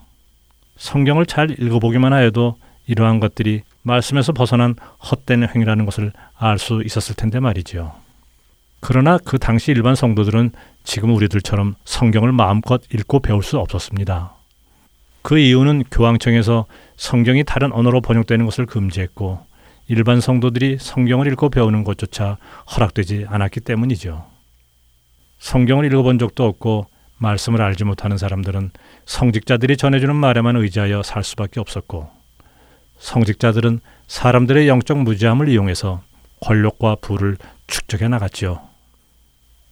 성경을 0.76 1.26
잘 1.26 1.52
읽어보기만 1.52 2.12
하여도 2.12 2.58
이러한 2.86 3.22
것들이 3.22 3.62
말씀에서 3.84 4.34
벗어난 4.34 4.76
헛된 5.10 5.48
행위라는 5.48 5.86
것을 5.86 6.12
알 6.38 6.58
수 6.58 6.84
있었을 6.84 7.16
텐데 7.16 7.40
말이지요. 7.40 7.94
그러나 8.82 9.18
그 9.24 9.40
당시 9.40 9.72
일반 9.72 9.96
성도들은 9.96 10.52
지금 10.84 11.16
우리들처럼 11.16 11.76
성경을 11.86 12.34
마음껏 12.34 12.82
읽고 12.94 13.22
배울 13.22 13.42
수 13.42 13.58
없었습니다. 13.58 14.34
그 15.22 15.38
이유는 15.38 15.86
교황청에서 15.92 16.66
성경이 16.98 17.46
다른 17.46 17.72
언어로 17.72 18.02
번역되는 18.02 18.44
것을 18.46 18.66
금지했고 18.66 19.49
일반 19.92 20.22
성도들이 20.22 20.78
성경을 20.80 21.26
읽고 21.32 21.50
배우는 21.50 21.84
것조차 21.84 22.38
허락되지 22.76 23.26
않았기 23.28 23.62
때문이죠. 23.62 24.24
성경을 25.40 25.86
읽어본 25.86 26.20
적도 26.20 26.46
없고 26.46 26.86
말씀을 27.18 27.60
알지 27.64 27.86
못하는 27.86 28.16
사람들은 28.16 28.70
성직자들이 29.08 29.78
전해주는 29.78 30.16
말에만 30.16 30.58
의지하여 30.58 31.02
살 31.02 31.24
수밖에 31.24 31.60
없었고 31.60 32.08
성직자들은 33.00 33.80
사람들의 34.08 34.68
영적 34.68 35.00
무지함을 35.00 35.50
이용해서 35.50 36.04
권력과 36.42 36.98
부를 37.02 37.38
축적해 37.66 38.08
나갔지요. 38.10 38.62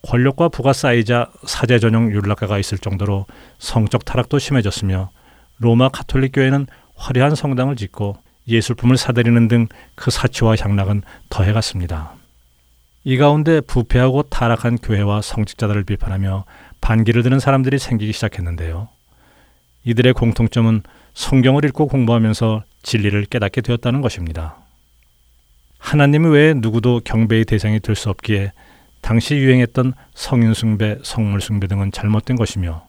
권력과 0.01 0.49
부가 0.49 0.73
쌓이자 0.73 1.30
사제 1.45 1.77
전용 1.77 2.12
율락가가 2.12 2.58
있을 2.58 2.80
정도로 2.80 3.27
성적 3.60 4.03
타락도 4.03 4.39
심해졌으며 4.39 5.12
로마 5.60 5.89
카톨릭 5.89 6.32
교회는 6.34 6.65
화려한 6.95 7.36
성당을 7.36 7.75
짓고 7.75 8.17
예술품을 8.47 8.97
사들이는 8.97 9.47
등 9.47 9.67
그 9.95 10.12
사치와 10.12 10.55
향락은 10.60 11.01
더해갔습니다. 11.29 12.13
이 13.03 13.17
가운데 13.17 13.62
부패하고 13.62 14.23
타락한 14.23 14.77
교회와 14.77 15.21
성직자들을 15.21 15.83
비판하며 15.83 16.45
반기를 16.81 17.23
드는 17.23 17.39
사람들이 17.39 17.79
생기기 17.79 18.13
시작했는데요. 18.13 18.89
이들의 19.86 20.13
공통점은 20.13 20.83
성경을 21.13 21.65
읽고 21.65 21.88
공부하면서 21.88 22.63
진리를 22.83 23.25
깨닫게 23.25 23.62
되었다는 23.62 24.01
것입니다. 24.01 24.57
하나님 25.79 26.31
외에 26.31 26.53
누구도 26.53 27.01
경배의 27.03 27.45
대상이 27.45 27.79
될 27.79 27.95
수 27.95 28.10
없기에 28.10 28.51
당시 29.01 29.36
유행했던 29.36 29.93
성인숭배, 30.13 30.99
성물숭배 31.03 31.67
등은 31.67 31.91
잘못된 31.91 32.36
것이며 32.36 32.86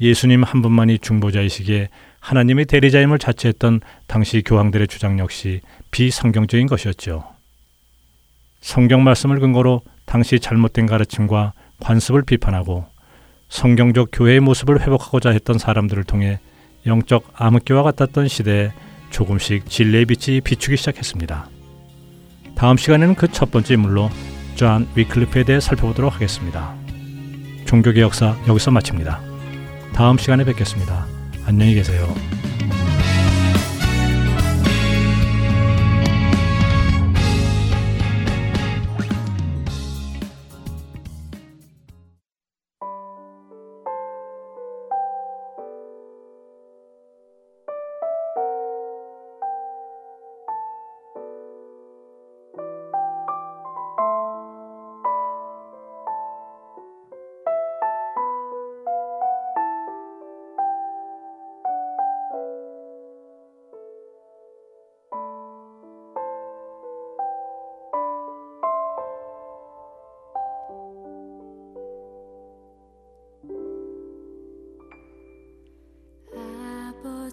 예수님 0.00 0.42
한 0.42 0.62
분만이 0.62 0.98
중보자이시기에 0.98 1.88
하나님의 2.24 2.64
대리자임을 2.64 3.18
자처했던 3.18 3.80
당시 4.06 4.42
교황들의 4.42 4.88
주장 4.88 5.18
역시 5.18 5.60
비성경적인 5.90 6.66
것이었죠. 6.68 7.24
성경 8.62 9.04
말씀을 9.04 9.40
근거로 9.40 9.82
당시 10.06 10.40
잘못된 10.40 10.86
가르침과 10.86 11.52
관습을 11.80 12.22
비판하고 12.22 12.86
성경적 13.50 14.08
교회의 14.10 14.40
모습을 14.40 14.80
회복하고자 14.80 15.30
했던 15.30 15.58
사람들을 15.58 16.04
통해 16.04 16.40
영적 16.86 17.30
암흑기와 17.34 17.82
같았던 17.82 18.28
시대에 18.28 18.72
조금씩 19.10 19.68
진리의 19.68 20.06
빛이 20.06 20.40
비추기 20.40 20.78
시작했습니다. 20.78 21.50
다음 22.54 22.78
시간에는 22.78 23.16
그 23.16 23.28
첫 23.28 23.50
번째 23.50 23.74
인물로 23.74 24.08
존 24.54 24.88
위클리프에 24.94 25.44
대해 25.44 25.60
살펴보도록 25.60 26.14
하겠습니다. 26.14 26.74
종교개혁사 27.66 28.34
여기서 28.48 28.70
마칩니다. 28.70 29.20
다음 29.92 30.16
시간에 30.16 30.44
뵙겠습니다. 30.44 31.13
안녕히 31.46 31.74
계세요. 31.74 32.14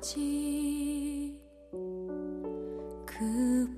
아직 0.02 1.40
그 3.06 3.78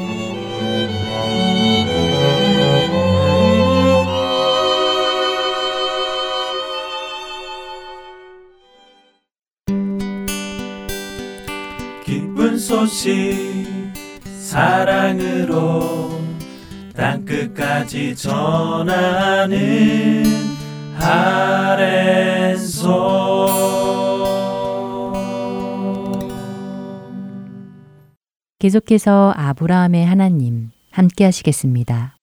소식 12.91 13.65
사랑으로 14.25 16.11
땅끝까지 16.93 18.17
전하는 18.17 19.55
아랜소 20.99 22.01
계속해서 28.59 29.33
아브라함의 29.37 30.05
하나님 30.05 30.71
함께 30.91 31.23
하시겠습니다. 31.23 32.17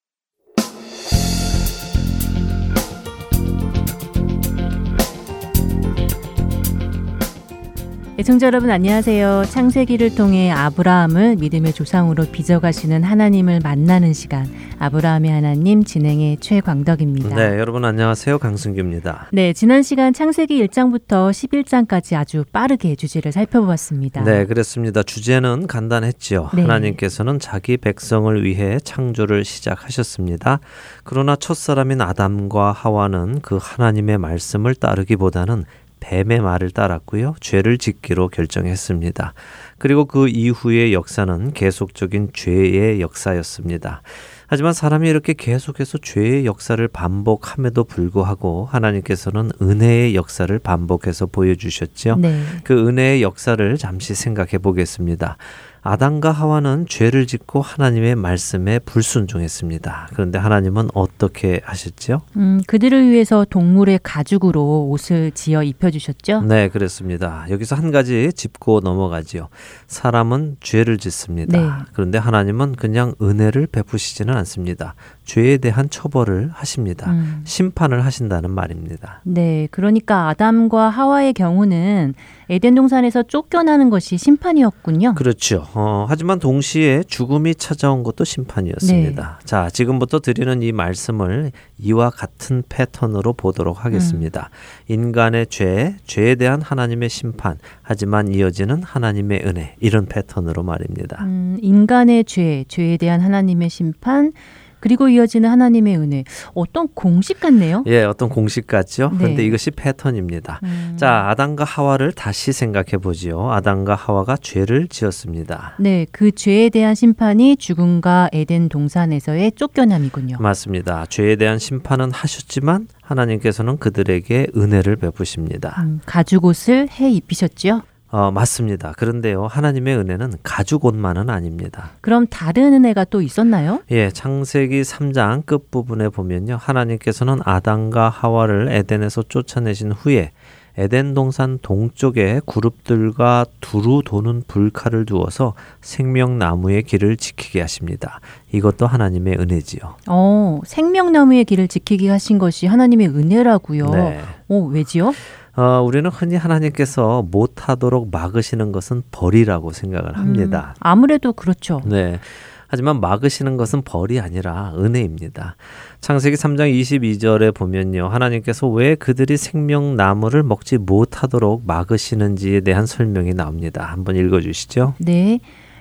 애청자 8.21 8.47
여러분 8.49 8.69
안녕하세요. 8.69 9.45
창세기를 9.49 10.17
통해 10.17 10.51
아브라함을 10.51 11.37
믿음의 11.37 11.73
조상으로 11.73 12.25
빚어가시는 12.33 13.05
하나님을 13.05 13.61
만나는 13.63 14.13
시간 14.13 14.45
아브라함의 14.81 15.31
하나님 15.31 15.85
진행의 15.85 16.39
최광덕입니다. 16.39 17.37
네, 17.37 17.61
여러분 17.61 17.85
안녕하세요. 17.85 18.41
강승규입니다. 18.41 19.29
네, 19.31 19.53
지난 19.53 19.85
시간 19.85 20.13
창세기 20.13 20.67
1장부터 20.67 21.31
11장까지 21.31 22.17
아주 22.17 22.45
빠르게 22.53 22.97
주제를 22.97 23.31
살펴보았습니다. 23.31 24.25
네, 24.25 24.47
그렇습니다. 24.47 25.05
주제는 25.05 25.69
간단했지요. 25.69 26.51
네. 26.55 26.63
하나님께서는 26.63 27.39
자기 27.39 27.77
백성을 27.77 28.45
위해 28.45 28.81
창조를 28.83 29.45
시작하셨습니다. 29.45 30.59
그러나 31.05 31.37
첫사람인 31.37 32.01
아담과 32.01 32.73
하와는 32.73 33.43
그 33.43 33.61
하나님의 33.63 34.19
말씀을 34.19 34.75
따르기보다는 34.75 35.67
뱀의 36.01 36.41
말을 36.41 36.71
따랐고요. 36.71 37.35
죄를 37.41 37.79
짓기로 37.79 38.29
결정했습니다. 38.29 39.35
그리고 39.79 40.05
그 40.05 40.29
이후의 40.29 40.93
역사는 40.93 41.53
계속적인 41.53 42.31
죄의 42.35 43.01
역사였습니다. 43.01 44.03
하지만 44.47 44.73
사람이 44.73 45.09
이렇게 45.09 45.35
계속해서 45.35 45.99
죄의 45.99 46.47
역사를 46.47 46.87
반복함에도 46.89 47.85
불구하고 47.85 48.65
하나님께서는 48.65 49.51
은혜의 49.61 50.15
역사를 50.15 50.59
반복해서 50.59 51.27
보여주셨죠. 51.27 52.17
네. 52.17 52.43
그 52.65 52.89
은혜의 52.89 53.23
역사를 53.23 53.77
잠시 53.77 54.15
생각해 54.15 54.59
보겠습니다. 54.59 55.37
아담과 55.83 56.33
하와는 56.33 56.87
죄를 56.89 57.27
짓고 57.27 57.61
하나님의 57.61 58.15
말씀에 58.17 58.79
불순종했습니다. 58.81 60.09
그런데 60.13 60.39
하나님은 60.39 60.91
어떻게 60.95 61.61
하셨죠? 61.65 62.23
음, 62.37 62.61
그들을 62.67 63.11
위해서 63.11 63.45
동물의 63.49 64.01
가죽으로 64.03 64.89
옷을 64.89 65.31
지어 65.33 65.63
입혀 65.63 65.91
주셨죠? 65.91 66.43
네, 66.43 66.69
그렇습니다. 66.69 67.47
여기서 67.51 67.77
한 67.77 67.91
가지 67.91 68.33
짚고 68.33 68.81
넘어가지요. 68.81 69.49
사람은 69.87 70.57
죄를 70.61 70.99
짓습니다. 70.99 71.59
네. 71.59 71.69
그런데 71.93 72.19
하나님은 72.19 72.77
그냥 72.77 73.15
은혜를 73.21 73.67
베푸시지는 73.69 74.35
않습니다. 74.37 74.95
죄에 75.25 75.59
대한 75.59 75.91
처벌을 75.91 76.51
하십니다. 76.53 77.11
음. 77.11 77.43
심판을 77.45 78.05
하신다는 78.05 78.51
말입니다. 78.51 79.21
네, 79.25 79.69
그러니까 79.71 80.29
아담과 80.29 80.89
하와의 80.89 81.35
경우는 81.35 82.15
에덴 82.51 82.75
동산에서 82.75 83.23
쫓겨나는 83.25 83.91
것이 83.91 84.17
심판이었군요. 84.17 85.15
그렇죠. 85.15 85.67
어, 85.75 86.07
하지만 86.09 86.39
동시에 86.39 87.03
죽음이 87.07 87.55
찾아온 87.55 88.03
것도 88.03 88.25
심판이었습니다. 88.25 89.41
자, 89.45 89.69
지금부터 89.71 90.21
드리는 90.21 90.63
이 90.63 90.73
말씀을 90.73 91.53
이와 91.79 92.11
같은 92.11 92.63
패턴으로 92.69 93.35
보도록 93.35 93.85
하겠습니다. 93.85 94.51
인간의 94.89 95.49
죄, 95.49 95.97
죄에 96.07 96.37
대한 96.37 96.63
하나님의 96.63 97.11
심판, 97.11 97.59
하지만 97.83 98.29
이어지는 98.29 98.83
하나님의 98.83 99.43
은혜, 99.45 99.75
이런 99.81 100.07
패턴으로 100.07 100.63
말입니다. 100.63 101.23
음, 101.25 101.59
인간의 101.61 102.25
죄, 102.25 102.65
죄에 102.69 102.97
대한 102.97 103.21
하나님의 103.21 103.69
심판, 103.69 104.33
그리고 104.81 105.09
이어지는 105.09 105.49
하나님의 105.51 105.97
은혜. 105.97 106.25
어떤 106.55 106.89
공식 106.89 107.41
같네요. 107.41 107.85
예, 107.87 108.05
어떤 108.05 108.29
공식 108.29 108.67
같죠? 108.67 109.11
네. 109.13 109.19
그런데 109.19 109.45
이것이 109.45 109.71
패턴입니다. 109.71 110.61
음. 110.63 110.95
자, 110.97 111.29
아담과 111.29 111.65
하와를 111.65 112.13
다시 112.13 112.53
생각해 112.53 112.99
보지요. 113.01 113.51
아담과 113.53 113.95
하와가 113.95 114.37
죄를 114.37 114.89
지었습니다. 114.89 115.75
네, 115.79 116.07
그 116.13 116.31
죄에 116.31 116.69
대한 116.71 116.95
심판이 116.95 117.57
죽음과 117.57 118.31
에덴 118.33 118.69
동산에서의 118.69 119.53
쫓겨남이군요. 119.53 120.37
맞습니다. 120.41 121.07
죄에 121.07 121.37
대한 121.37 121.59
심판은 121.59 122.11
하셨지만 122.13 122.89
하나님께서는 123.03 123.79
그들에게 123.79 124.49
은혜를 124.57 124.97
베푸십니다. 124.97 125.83
음, 125.83 126.01
가죽 126.07 126.45
옷을 126.45 126.89
해 126.91 127.11
입히셨죠? 127.11 127.83
어, 128.11 128.31
맞습니다. 128.31 128.93
그런데요, 128.97 129.47
하나님의 129.47 129.97
은혜는 129.99 130.35
가죽 130.43 130.85
옷만은 130.87 131.29
아닙니다. 131.29 131.91
그럼 132.01 132.27
다른 132.29 132.73
은혜가 132.73 133.05
또 133.05 133.21
있었나요? 133.21 133.83
예, 133.91 134.11
창세기 134.11 134.81
3장 134.83 135.45
끝부분에 135.45 136.09
보면요. 136.09 136.57
하나님께서는 136.59 137.41
아담과 137.45 138.09
하와를 138.09 138.69
에덴에서 138.71 139.25
쫓아내신 139.29 139.93
후에 139.93 140.33
에덴 140.79 141.13
동산 141.13 141.59
동쪽에 141.61 142.41
그룹들과 142.47 143.47
두루 143.61 144.01
도는 144.05 144.45
불칼을 144.47 145.07
두어서 145.07 145.55
생명나무의 145.81 146.85
길을 146.85 147.17
지키게 147.17 147.61
하십니다. 147.61 148.21
이것도 148.53 148.87
하나님의 148.87 149.39
은혜지요. 149.41 149.97
어, 150.07 150.61
생명나무의 150.65 151.47
길을 151.47 151.67
지키게 151.67 152.09
하신 152.09 152.39
것이 152.39 152.67
하나님의 152.67 153.09
은혜라고요. 153.09 153.91
네. 153.91 154.21
어, 154.49 154.55
왜지요? 154.71 155.13
어, 155.59 155.83
우리는 155.83 156.09
흔히 156.09 156.37
하나님께서 156.37 157.27
못하도록 157.29 158.11
막으시는 158.13 158.71
것은 158.71 159.03
벌이라고 159.11 159.73
생각을 159.73 160.17
합니다. 160.17 160.75
음, 160.77 160.79
아무래도 160.79 161.33
그렇죠. 161.33 161.81
네. 161.85 162.21
하지만 162.69 163.01
막으시는 163.01 163.57
것은 163.57 163.83
벌이 163.83 164.21
아니라 164.21 164.73
은혜입니다. 164.77 165.57
창세기 166.01 166.37
3장 166.37 166.73
22절에 166.81 167.53
보면요. 167.53 168.07
하나님께서 168.07 168.69
왜 168.69 168.95
그들이 168.95 169.37
생명나무를 169.37 170.45
먹지 170.45 170.79
못하도록 170.79 171.63
막으시는지에 171.67 172.61
대한 172.61 172.87
설명이 172.87 173.35
나옵니다. 173.35 173.85
한번 173.85 174.15
읽어 174.15 174.41
주시죠. 174.41 174.95
네. 174.99 175.41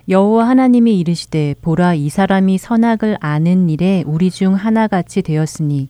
여호와 0.09 0.47
하나님이 0.47 0.97
이르시되 0.97 1.53
보라 1.61 1.93
이 1.93 2.09
사람이 2.09 2.57
선악을 2.57 3.17
아는 3.19 3.69
일에 3.69 4.03
우리 4.07 4.31
중 4.31 4.55
하나같이 4.55 5.21
되었으니 5.21 5.89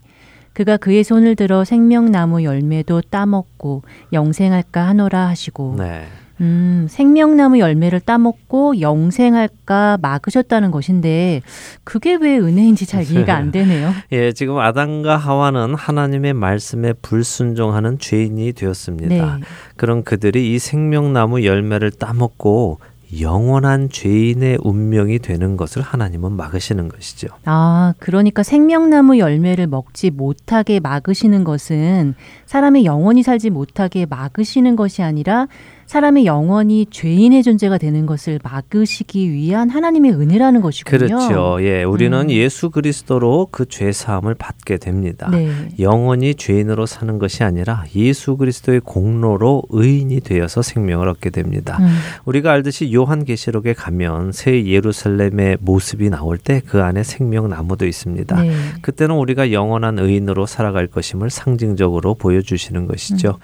그가 0.58 0.76
그의 0.76 1.04
손을 1.04 1.36
들어 1.36 1.64
생명나무 1.64 2.44
열매도 2.44 3.02
따먹고 3.12 3.84
영생할까 4.12 4.88
하노라 4.88 5.28
하시고 5.28 5.76
네. 5.78 6.06
음, 6.42 6.88
생명나무 6.90 7.60
열매를 7.60 8.00
따먹고 8.00 8.82
영생할까 8.82 10.00
막으셨다는 10.02 10.72
것인데 10.72 11.44
그게 11.84 12.18
왜 12.20 12.40
은혜인지 12.40 12.88
잘 12.88 13.04
이해가 13.12 13.36
안 13.36 13.52
되네요. 13.52 13.94
예, 14.12 14.32
지금 14.32 14.58
아담과 14.58 15.16
하와는 15.16 15.76
하나님의 15.76 16.34
말씀에 16.34 16.94
불순종하는 17.04 18.00
죄인이 18.00 18.54
되었습니다. 18.54 19.38
네. 19.38 19.44
그런 19.76 20.04
그들이 20.04 20.56
이 20.56 20.58
생명나무 20.58 21.46
열매를 21.46 21.92
따먹고 21.92 22.80
영원한 23.22 23.90
죄인의 23.90 24.60
운명이 24.62 25.20
되는 25.20 25.56
것을 25.58 25.82
하나님은 25.82 26.34
막으시는 26.34 26.90
것이죠. 26.90 27.28
아, 27.46 27.94
그러니까 28.00 28.44
생명나무 28.44 29.18
열매를 29.18 29.68
먹지 29.68 30.10
못하게 30.10 30.80
막으시는 30.80 31.44
것은 31.44 32.16
사람이 32.46 32.86
영원히 32.86 33.24
살지 33.24 33.50
못하게 33.50 34.06
막으시는 34.06 34.76
것이 34.76 35.04
아니라 35.04 35.48
사람의 35.88 36.26
영원히 36.26 36.86
죄인의 36.90 37.44
존재가 37.44 37.78
되는 37.78 38.06
것을 38.06 38.40
막으시기 38.44 39.32
위한 39.32 39.70
하나님의 39.70 40.12
은혜라는 40.12 40.62
것이군요. 40.62 40.98
그렇죠. 41.08 41.58
예, 41.62 41.84
우리는 41.84 42.20
음. 42.20 42.30
예수 42.30 42.70
그리스도로 42.70 43.48
그 43.52 43.66
죄 43.68 43.92
사함을 43.92 44.34
받게 44.34 44.78
됩니다. 44.78 45.30
네. 45.32 45.52
영원히 45.80 46.36
죄인으로 46.36 46.86
사는 46.86 47.20
것이 47.20 47.44
아니라 47.44 47.84
예수 47.96 48.38
그리스도의 48.38 48.80
공로로 48.82 49.64
의인이 49.70 50.22
되어서 50.22 50.62
생명을 50.62 51.08
얻게 51.10 51.30
됩니다. 51.30 51.78
음. 51.82 51.88
우리가 52.26 52.52
알듯이 52.54 52.94
요한계시록에 52.94 53.74
가면 53.74 54.32
새 54.32 54.66
예루살렘의 54.66 55.58
모습이 55.62 56.10
나올 56.10 56.38
때 56.38 56.62
그 56.66 56.82
안에 56.84 57.04
생명나무도 57.04 57.86
있습니다. 57.86 58.42
네. 58.42 58.52
그때는 58.82 59.16
우리가 59.16 59.52
영원한 59.52 60.00
의인으로 60.00 60.46
살아갈 60.46 60.88
것임을 60.88 61.30
상징적으로 61.30 62.16
보여주시는 62.16 62.88
것이죠. 62.88 63.38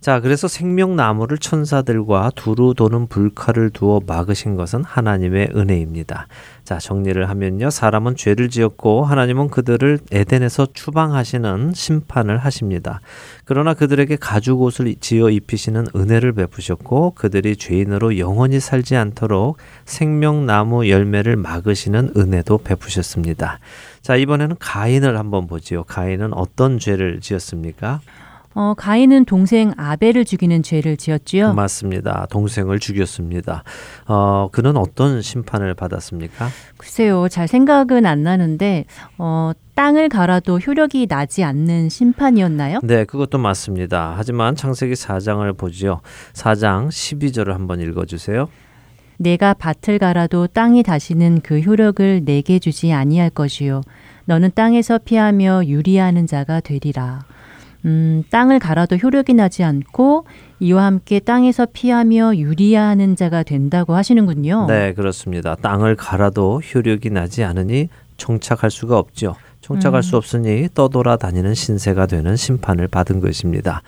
자, 0.00 0.18
그래서 0.20 0.48
생명나무를 0.48 1.36
천사들과 1.36 2.30
두루 2.34 2.72
도는 2.74 3.08
불칼을 3.08 3.68
두어 3.68 4.00
막으신 4.06 4.56
것은 4.56 4.82
하나님의 4.82 5.50
은혜입니다. 5.54 6.26
자, 6.64 6.78
정리를 6.78 7.28
하면요. 7.28 7.68
사람은 7.68 8.16
죄를 8.16 8.48
지었고 8.48 9.04
하나님은 9.04 9.48
그들을 9.48 9.98
에덴에서 10.10 10.68
추방하시는 10.72 11.72
심판을 11.74 12.38
하십니다. 12.38 13.00
그러나 13.44 13.74
그들에게 13.74 14.16
가죽 14.16 14.62
옷을 14.62 14.94
지어 15.00 15.28
입히시는 15.28 15.88
은혜를 15.94 16.32
베푸셨고 16.32 17.12
그들이 17.14 17.56
죄인으로 17.56 18.16
영원히 18.16 18.58
살지 18.58 18.96
않도록 18.96 19.58
생명나무 19.84 20.88
열매를 20.88 21.36
막으시는 21.36 22.12
은혜도 22.16 22.58
베푸셨습니다. 22.64 23.58
자, 24.00 24.16
이번에는 24.16 24.56
가인을 24.58 25.18
한번 25.18 25.46
보지요. 25.46 25.84
가인은 25.84 26.32
어떤 26.32 26.78
죄를 26.78 27.20
지었습니까? 27.20 28.00
어, 28.54 28.74
가인은 28.76 29.26
동생 29.26 29.72
아벨을 29.76 30.24
죽이는 30.24 30.62
죄를 30.62 30.96
지었지요. 30.96 31.54
맞습니다. 31.54 32.26
동생을 32.30 32.80
죽였습니다. 32.80 33.62
어, 34.06 34.48
그는 34.50 34.76
어떤 34.76 35.22
심판을 35.22 35.74
받았습니까? 35.74 36.48
글쎄요, 36.76 37.28
잘 37.28 37.46
생각은 37.46 38.06
안 38.06 38.22
나는데 38.22 38.86
어, 39.18 39.52
땅을 39.74 40.08
갈아도 40.08 40.58
효력이 40.58 41.06
나지 41.06 41.44
않는 41.44 41.88
심판이었나요? 41.88 42.80
네, 42.82 43.04
그것도 43.04 43.38
맞습니다. 43.38 44.14
하지만 44.16 44.56
창세기 44.56 44.94
4장을 44.94 45.56
보지요. 45.56 46.00
4장 46.32 46.88
12절을 46.88 47.52
한번 47.52 47.80
읽어 47.80 48.04
주세요. 48.04 48.48
내가 49.16 49.54
밭을 49.54 49.98
갈아도 49.98 50.46
땅이 50.46 50.82
다시는 50.82 51.40
그 51.42 51.60
효력을 51.60 52.24
내게 52.24 52.58
주지 52.58 52.90
아니할 52.92 53.28
것이요 53.28 53.82
너는 54.24 54.52
땅에서 54.54 54.98
피하며 54.98 55.66
유리하는 55.66 56.26
자가 56.26 56.60
되리라. 56.60 57.20
음, 57.84 58.24
땅을 58.30 58.58
갈아도 58.58 58.96
효력이 58.96 59.34
나지 59.34 59.64
않고 59.64 60.26
이와 60.60 60.84
함께 60.84 61.18
땅에서 61.18 61.66
피하며 61.72 62.36
유리하는 62.36 63.16
자가 63.16 63.42
된다고 63.42 63.94
하시는군요. 63.94 64.66
네, 64.66 64.92
그렇습니다. 64.92 65.54
땅을 65.56 65.96
갈아도 65.96 66.60
효력이 66.60 67.10
나지 67.10 67.42
않으니 67.44 67.88
정착할 68.16 68.70
수가 68.70 68.98
없죠. 68.98 69.34
정착할 69.60 70.00
음. 70.00 70.02
수 70.02 70.16
없으니 70.16 70.68
떠돌아 70.74 71.16
다니는 71.16 71.54
신세가 71.54 72.06
되는 72.06 72.36
심판을 72.36 72.88
받은 72.88 73.20
것입니다. 73.20 73.82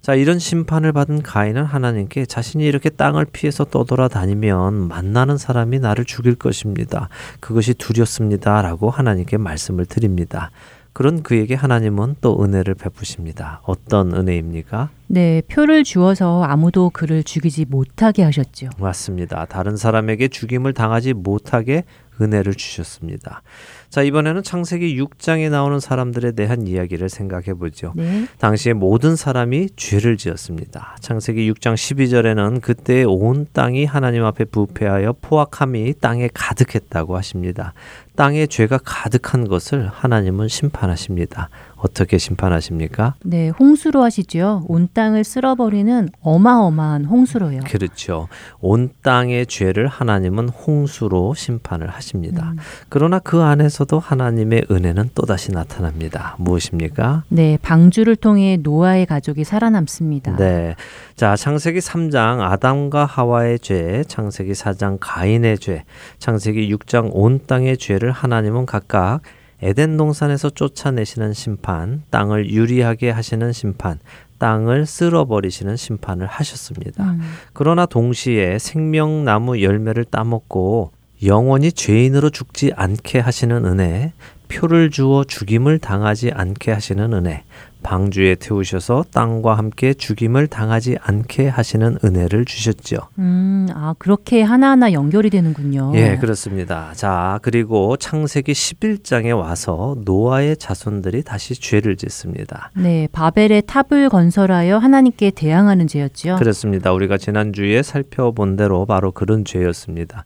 자, 0.00 0.14
이런 0.14 0.38
심판을 0.38 0.92
받은 0.92 1.22
가인은 1.22 1.64
하나님께 1.64 2.26
자신이 2.26 2.64
이렇게 2.64 2.90
땅을 2.90 3.24
피해서 3.24 3.64
떠돌아 3.64 4.06
다니면 4.08 4.86
만나는 4.86 5.36
사람이 5.36 5.80
나를 5.80 6.04
죽일 6.04 6.36
것입니다. 6.36 7.08
그것이 7.40 7.74
두렵습니다라고 7.74 8.90
하나님께 8.90 9.36
말씀을 9.36 9.84
드립니다. 9.84 10.50
그런 10.96 11.22
그에게 11.22 11.54
하나님은 11.54 12.16
또 12.22 12.42
은혜를 12.42 12.74
베푸십니다. 12.74 13.60
어떤 13.64 14.14
은혜입니까? 14.14 14.88
네, 15.08 15.42
표를 15.46 15.84
주어서 15.84 16.42
아무도 16.42 16.88
그를 16.88 17.22
죽이지 17.22 17.66
못하게 17.68 18.22
하셨죠. 18.22 18.70
맞습니다. 18.78 19.44
다른 19.44 19.76
사람에게 19.76 20.28
죽임을 20.28 20.72
당하지 20.72 21.12
못하게 21.12 21.84
은혜를 22.20 22.54
주셨습니다. 22.54 23.42
자, 23.90 24.02
이번에는 24.02 24.42
창세기 24.42 24.98
6장에 25.00 25.50
나오는 25.50 25.78
사람들에 25.80 26.32
대한 26.32 26.66
이야기를 26.66 27.08
생각해 27.08 27.54
보죠. 27.54 27.92
네. 27.94 28.26
당시에 28.38 28.72
모든 28.72 29.16
사람이 29.16 29.68
죄를 29.76 30.16
지었습니다. 30.16 30.96
창세기 31.00 31.50
6장 31.52 31.74
12절에는 31.74 32.60
그때 32.60 33.04
온 33.04 33.46
땅이 33.52 33.84
하나님 33.84 34.24
앞에 34.24 34.46
부패하여 34.46 35.16
포악함이 35.20 35.94
땅에 36.00 36.28
가득했다고 36.32 37.16
하십니다. 37.16 37.74
땅에 38.16 38.46
죄가 38.46 38.78
가득한 38.84 39.46
것을 39.46 39.88
하나님은 39.88 40.48
심판하십니다. 40.48 41.50
어떻게 41.76 42.18
심판하십니까? 42.18 43.14
네, 43.22 43.50
홍수로 43.50 44.02
하시죠. 44.02 44.64
온 44.66 44.88
땅을 44.92 45.24
쓸어버리는 45.24 46.08
어마어마한 46.22 47.04
홍수로요. 47.04 47.60
그렇죠. 47.66 48.28
온 48.60 48.90
땅의 49.02 49.46
죄를 49.46 49.86
하나님은 49.86 50.48
홍수로 50.48 51.34
심판을 51.34 51.88
하십니다. 51.88 52.52
음. 52.52 52.56
그러나 52.88 53.18
그 53.18 53.42
안에서도 53.42 53.98
하나님의 53.98 54.66
은혜는 54.70 55.10
또다시 55.14 55.52
나타납니다. 55.52 56.34
무엇입니까? 56.38 57.24
네, 57.28 57.58
방주를 57.60 58.16
통해 58.16 58.56
노아의 58.60 59.06
가족이 59.06 59.44
살아남습니다. 59.44 60.36
네. 60.36 60.74
자, 61.14 61.36
창세기 61.36 61.78
3장 61.78 62.40
아담과 62.40 63.04
하와의 63.04 63.58
죄, 63.60 64.02
창세기 64.08 64.52
4장 64.52 64.96
가인의 65.00 65.58
죄, 65.58 65.84
창세기 66.18 66.74
6장 66.74 67.10
온 67.12 67.40
땅의 67.46 67.76
죄를 67.76 68.05
하나님은 68.10 68.66
각각 68.66 69.20
에덴 69.62 69.96
동산에서 69.96 70.50
쫓아내시는 70.50 71.32
심판, 71.32 72.02
땅을 72.10 72.50
유리하게 72.50 73.10
하시는 73.10 73.52
심판, 73.52 73.98
땅을 74.38 74.84
쓸어버리시는 74.86 75.76
심판을 75.76 76.26
하셨습니다. 76.26 77.04
음. 77.04 77.20
그러나 77.52 77.86
동시에 77.86 78.58
생명나무 78.58 79.62
열매를 79.62 80.04
따먹고 80.04 80.92
영원히 81.24 81.72
죄인으로 81.72 82.28
죽지 82.28 82.72
않게 82.76 83.20
하시는 83.20 83.64
은혜, 83.64 84.12
표를 84.48 84.90
주어 84.90 85.24
죽임을 85.24 85.78
당하지 85.78 86.30
않게 86.32 86.72
하시는 86.72 87.12
은혜, 87.14 87.44
방주에 87.82 88.34
태우셔서 88.34 89.04
땅과 89.12 89.56
함께 89.56 89.94
죽임을 89.94 90.48
당하지 90.48 90.96
않게 91.00 91.48
하시는 91.48 91.98
은혜를 92.04 92.44
주셨죠. 92.44 92.96
음, 93.18 93.68
아, 93.72 93.94
그렇게 93.98 94.42
하나하나 94.42 94.92
연결이 94.92 95.30
되는군요. 95.30 95.92
예, 95.94 96.16
그렇습니다. 96.16 96.90
자, 96.94 97.38
그리고 97.42 97.96
창세기 97.96 98.52
11장에 98.52 99.36
와서 99.36 99.96
노아의 100.04 100.56
자손들이 100.56 101.22
다시 101.22 101.54
죄를 101.54 101.96
짓습니다. 101.96 102.70
네, 102.74 103.08
바벨의 103.12 103.62
탑을 103.66 104.08
건설하여 104.08 104.78
하나님께 104.78 105.30
대항하는 105.30 105.86
죄였죠. 105.86 106.36
그렇습니다. 106.36 106.92
우리가 106.92 107.18
지난주에 107.18 107.82
살펴본 107.82 108.56
대로 108.56 108.86
바로 108.86 109.12
그런 109.12 109.44
죄였습니다. 109.44 110.24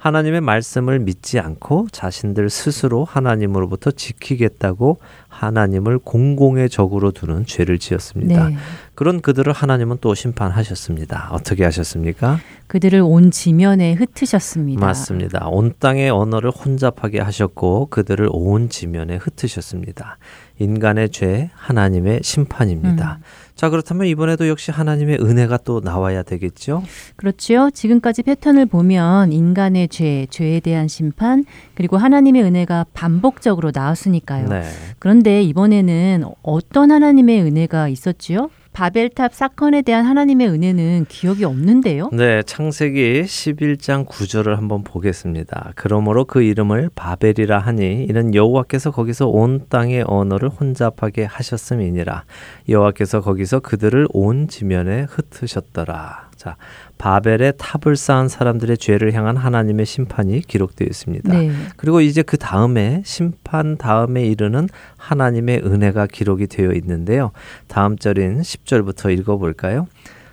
하나님의 0.00 0.40
말씀을 0.40 0.98
믿지 0.98 1.38
않고 1.38 1.88
자신들 1.92 2.48
스스로 2.48 3.04
하나님으로부터 3.04 3.90
지키겠다고 3.90 4.98
하나님을 5.28 5.98
공공의 5.98 6.70
적으로 6.70 7.12
두는 7.12 7.44
죄를 7.44 7.78
지었습니다. 7.78 8.48
네, 8.48 8.56
그런 8.94 9.20
그들을 9.20 9.52
하나님은 9.52 9.98
또 10.00 10.14
심판하셨습니다. 10.14 11.28
어떻게 11.32 11.64
하셨습니까? 11.64 12.38
그들을 12.66 13.02
온 13.02 13.30
지면에 13.30 13.92
흩으셨습니다. 13.92 14.84
맞습니다. 14.84 15.48
온 15.48 15.74
땅의 15.78 16.08
언어를 16.08 16.50
혼잡하게 16.50 17.20
하셨고 17.20 17.88
그들을 17.90 18.26
온 18.32 18.70
지면에 18.70 19.16
흩으셨습니다. 19.16 20.16
인간의 20.58 21.10
죄, 21.10 21.50
하나님의 21.54 22.20
심판입니다. 22.22 23.18
음. 23.20 23.24
자, 23.60 23.68
그렇다면 23.68 24.06
이번에도 24.06 24.48
역시 24.48 24.70
하나님의 24.70 25.18
은혜가 25.20 25.58
또 25.64 25.82
나와야 25.84 26.22
되겠죠? 26.22 26.82
그렇죠. 27.16 27.68
지금까지 27.68 28.22
패턴을 28.22 28.64
보면 28.64 29.34
인간의 29.34 29.88
죄, 29.88 30.26
죄에 30.30 30.60
대한 30.60 30.88
심판, 30.88 31.44
그리고 31.74 31.98
하나님의 31.98 32.42
은혜가 32.42 32.86
반복적으로 32.94 33.70
나왔으니까요. 33.74 34.48
네. 34.48 34.62
그런데 34.98 35.42
이번에는 35.42 36.24
어떤 36.40 36.90
하나님의 36.90 37.42
은혜가 37.42 37.88
있었지요? 37.88 38.48
바벨탑 38.72 39.34
사건에 39.34 39.82
대한 39.82 40.06
하나님의 40.06 40.48
은혜는 40.48 41.06
기억이 41.08 41.44
없는데요. 41.44 42.10
네, 42.12 42.42
창세기 42.42 43.22
11장 43.22 44.06
9절을 44.06 44.56
한번 44.56 44.84
보겠습니다. 44.84 45.72
그러므로 45.74 46.24
그 46.24 46.42
이름을 46.42 46.90
바벨이라 46.94 47.58
하니 47.58 48.06
이는 48.08 48.34
여호와께서 48.34 48.90
거기서 48.90 49.28
온 49.28 49.66
땅의 49.68 50.04
언어를 50.06 50.48
혼잡하게 50.48 51.24
하셨음이니라. 51.24 52.24
여호와께서 52.68 53.20
거기서 53.20 53.60
그들을 53.60 54.06
온 54.12 54.48
지면에 54.48 55.06
흩으셨더라. 55.10 56.29
자, 56.40 56.56
바벨의 56.96 57.52
탑을 57.58 57.96
쌓은 57.96 58.28
사람들의 58.28 58.78
죄를 58.78 59.12
향한 59.12 59.36
하나님의 59.36 59.84
심판이 59.84 60.40
기록되어 60.40 60.86
있습니다. 60.88 61.30
네. 61.30 61.50
그리고 61.76 62.00
이제 62.00 62.22
그 62.22 62.38
다음에 62.38 63.02
심판 63.04 63.76
다음에 63.76 64.24
이르는 64.24 64.70
하나님의 64.96 65.60
은혜가 65.66 66.06
기록이 66.06 66.46
되어 66.46 66.72
있는데요. 66.72 67.32
다음 67.68 67.98
절인 67.98 68.40
10절부터 68.40 69.12
읽어 69.18 69.36
볼까요? 69.36 69.86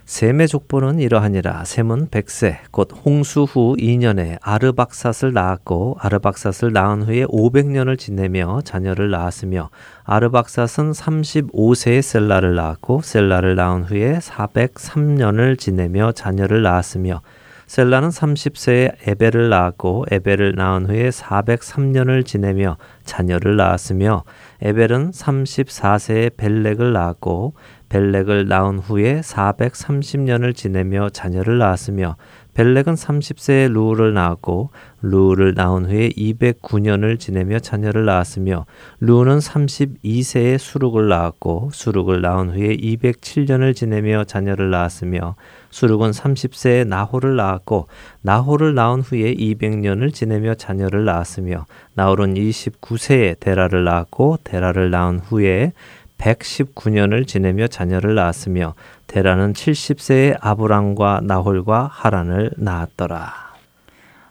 셈의 0.07 0.47
족보는 0.47 0.99
이러하니라. 0.99 1.65
셈은 1.65 2.07
백세 2.09 2.59
곧 2.71 2.87
홍수 3.03 3.43
후 3.43 3.75
2년에 3.77 4.37
아르박삿을 4.41 5.33
낳았고 5.33 5.97
아르박삿을 5.99 6.71
낳은 6.71 7.03
후에 7.03 7.25
500년을 7.25 7.99
지내며 7.99 8.61
자녀를 8.63 9.09
낳았으며 9.09 9.69
아르박삿은 10.05 10.93
35세에 10.93 12.01
셀라를 12.01 12.55
낳았고 12.55 13.01
셀라를 13.01 13.55
낳은 13.55 13.83
후에 13.83 14.19
403년을 14.19 15.59
지내며 15.59 16.13
자녀를 16.13 16.61
낳았으며 16.61 17.21
셀라는 17.67 18.09
30세에 18.09 18.95
에벨을 19.07 19.49
낳았고 19.49 20.05
에벨을 20.09 20.55
낳은 20.55 20.85
후에 20.85 21.09
403년을 21.09 22.25
지내며 22.25 22.77
자녀를 23.03 23.57
낳았으며 23.57 24.23
에벨은 24.61 25.11
34세에 25.11 26.37
벨렉을 26.37 26.93
낳았고 26.93 27.55
벨렉을 27.89 28.47
낳은 28.47 28.79
후에 28.79 29.21
430년을 29.21 30.55
지내며 30.55 31.09
자녀를 31.09 31.57
낳았으며 31.57 32.15
벨렉은 32.57 32.95
30세에 32.95 33.71
루우를 33.71 34.15
낳았고 34.15 34.71
루우를 35.03 35.53
낳은 35.53 35.85
후에 35.85 36.09
209년을 36.09 37.19
지내며 37.19 37.59
자녀를 37.59 38.05
낳았으며 38.05 38.65
루우는 38.99 39.38
32세에 39.38 40.57
수룩을 40.57 41.07
낳았고 41.07 41.69
수룩을 41.71 42.21
낳은 42.21 42.49
후에 42.49 42.75
207년을 42.77 43.75
지내며 43.75 44.23
자녀를 44.23 44.71
낳았으며 44.71 45.35
수룩은 45.69 46.09
30세에 46.09 46.88
나홀을 46.88 47.35
낳았고 47.35 47.89
나홀을 48.21 48.73
낳은 48.73 49.01
후에 49.01 49.35
200년을 49.35 50.11
지내며 50.11 50.55
자녀를 50.55 51.05
낳았으며 51.05 51.67
나홀은 51.93 52.33
29세에 52.33 53.39
데라를 53.39 53.83
낳았고 53.83 54.39
데라를 54.43 54.89
낳은 54.89 55.19
후에 55.19 55.73
119년을 56.18 57.28
지내며 57.28 57.68
자녀를 57.68 58.15
낳았으며 58.15 58.74
데라는 59.07 59.53
70세에 59.53 60.38
아브람과 60.41 61.22
나홀과 61.24 61.89
하란을 61.91 62.51
낳았더라. 62.57 63.47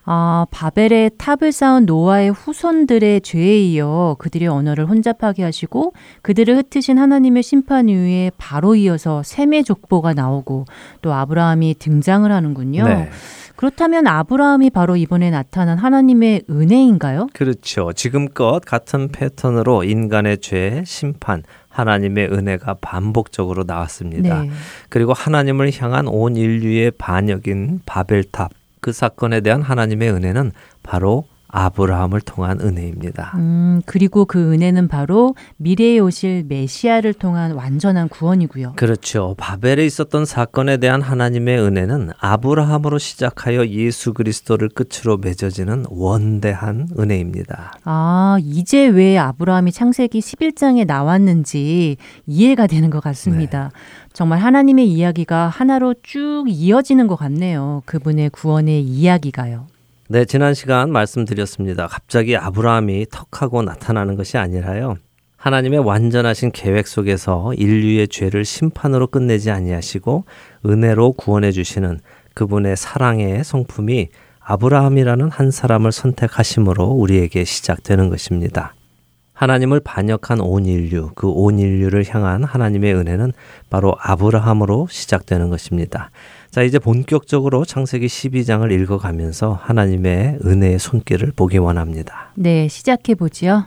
아, 0.08 0.46
바벨의 0.52 1.10
탑을 1.18 1.50
쌓은 1.50 1.84
노아의 1.84 2.30
후손들의 2.30 3.22
죄에 3.22 3.58
이어 3.58 4.14
그들의 4.20 4.46
언어를 4.46 4.88
혼잡하게 4.88 5.42
하시고 5.42 5.94
그들을 6.22 6.56
흩으신 6.58 6.96
하나님의 6.96 7.42
심판 7.42 7.88
이후에 7.88 8.30
바로 8.38 8.76
이어서 8.76 9.24
셈의 9.24 9.64
족보가 9.64 10.14
나오고 10.14 10.66
또 11.02 11.12
아브라함이 11.12 11.74
등장을 11.80 12.30
하는군요. 12.30 12.84
네. 12.84 13.10
그렇다면 13.56 14.06
아브라함이 14.06 14.70
바로 14.70 14.96
이번에 14.96 15.30
나타난 15.30 15.78
하나님의 15.78 16.42
은혜인가요? 16.48 17.28
그렇죠. 17.32 17.92
지금껏 17.92 18.60
같은 18.64 19.08
패턴으로 19.08 19.82
인간의 19.82 20.38
죄, 20.38 20.84
심판, 20.86 21.42
하나님의 21.76 22.32
은혜가 22.32 22.78
반복적으로 22.80 23.64
나왔습니다. 23.66 24.42
네. 24.42 24.50
그리고 24.88 25.12
하나님을 25.12 25.70
향한 25.78 26.08
온 26.08 26.36
인류의 26.36 26.92
반역인 26.92 27.80
바벨탑 27.84 28.50
그 28.80 28.92
사건에 28.92 29.40
대한 29.40 29.60
하나님의 29.60 30.10
은혜는 30.10 30.52
바로 30.82 31.26
아브라함을 31.56 32.20
통한 32.20 32.60
은혜입니다. 32.60 33.32
음, 33.36 33.80
그리고 33.86 34.26
그 34.26 34.52
은혜는 34.52 34.88
바로 34.88 35.34
미래에 35.56 35.98
오실 36.00 36.44
메시아를 36.48 37.14
통한 37.14 37.52
완전한 37.52 38.10
구원이고요. 38.10 38.74
그렇죠. 38.76 39.34
바벨에 39.38 39.86
있었던 39.86 40.26
사건에 40.26 40.76
대한 40.76 41.00
하나님의 41.00 41.58
은혜는 41.58 42.10
아브라함으로 42.18 42.98
시작하여 42.98 43.66
예수 43.68 44.12
그리스도를 44.12 44.68
끝으로 44.68 45.16
맺어지는 45.16 45.86
원대한 45.88 46.88
은혜입니다. 46.98 47.78
아, 47.84 48.36
이제 48.42 48.86
왜 48.86 49.16
아브라함이 49.16 49.72
창세기 49.72 50.20
11장에 50.20 50.86
나왔는지 50.86 51.96
이해가 52.26 52.66
되는 52.66 52.90
것 52.90 53.00
같습니다. 53.00 53.70
정말 54.12 54.40
하나님의 54.40 54.90
이야기가 54.90 55.48
하나로 55.48 55.94
쭉 56.02 56.44
이어지는 56.48 57.06
것 57.06 57.16
같네요. 57.16 57.82
그분의 57.86 58.28
구원의 58.30 58.82
이야기가요. 58.82 59.66
네, 60.08 60.24
지난 60.24 60.54
시간 60.54 60.92
말씀드렸습니다. 60.92 61.88
갑자기 61.88 62.36
아브라함이 62.36 63.06
턱하고 63.10 63.62
나타나는 63.62 64.14
것이 64.14 64.38
아니라요. 64.38 64.96
하나님의 65.36 65.80
완전하신 65.80 66.52
계획 66.52 66.86
속에서 66.86 67.52
인류의 67.54 68.06
죄를 68.08 68.44
심판으로 68.44 69.08
끝내지 69.08 69.50
아니하시고 69.50 70.24
은혜로 70.64 71.12
구원해 71.12 71.50
주시는 71.50 72.00
그분의 72.34 72.76
사랑의 72.76 73.42
성품이 73.42 74.08
아브라함이라는 74.40 75.28
한 75.28 75.50
사람을 75.50 75.90
선택하심으로 75.90 76.84
우리에게 76.84 77.42
시작되는 77.42 78.08
것입니다. 78.08 78.74
하나님을 79.32 79.80
반역한 79.80 80.40
온 80.40 80.66
인류, 80.66 81.10
그 81.14 81.28
온 81.28 81.58
인류를 81.58 82.04
향한 82.08 82.44
하나님의 82.44 82.94
은혜는 82.94 83.32
바로 83.70 83.94
아브라함으로 84.00 84.86
시작되는 84.88 85.50
것입니다. 85.50 86.10
자, 86.56 86.62
이제 86.62 86.78
본격적으로 86.78 87.66
창세기 87.66 88.06
12장을 88.06 88.72
읽어가면서 88.72 89.60
하나님의 89.62 90.38
은혜의 90.42 90.78
손길을 90.78 91.32
보기 91.36 91.58
원합니다. 91.58 92.30
네, 92.34 92.66
시작해 92.68 93.14
보지요. 93.14 93.66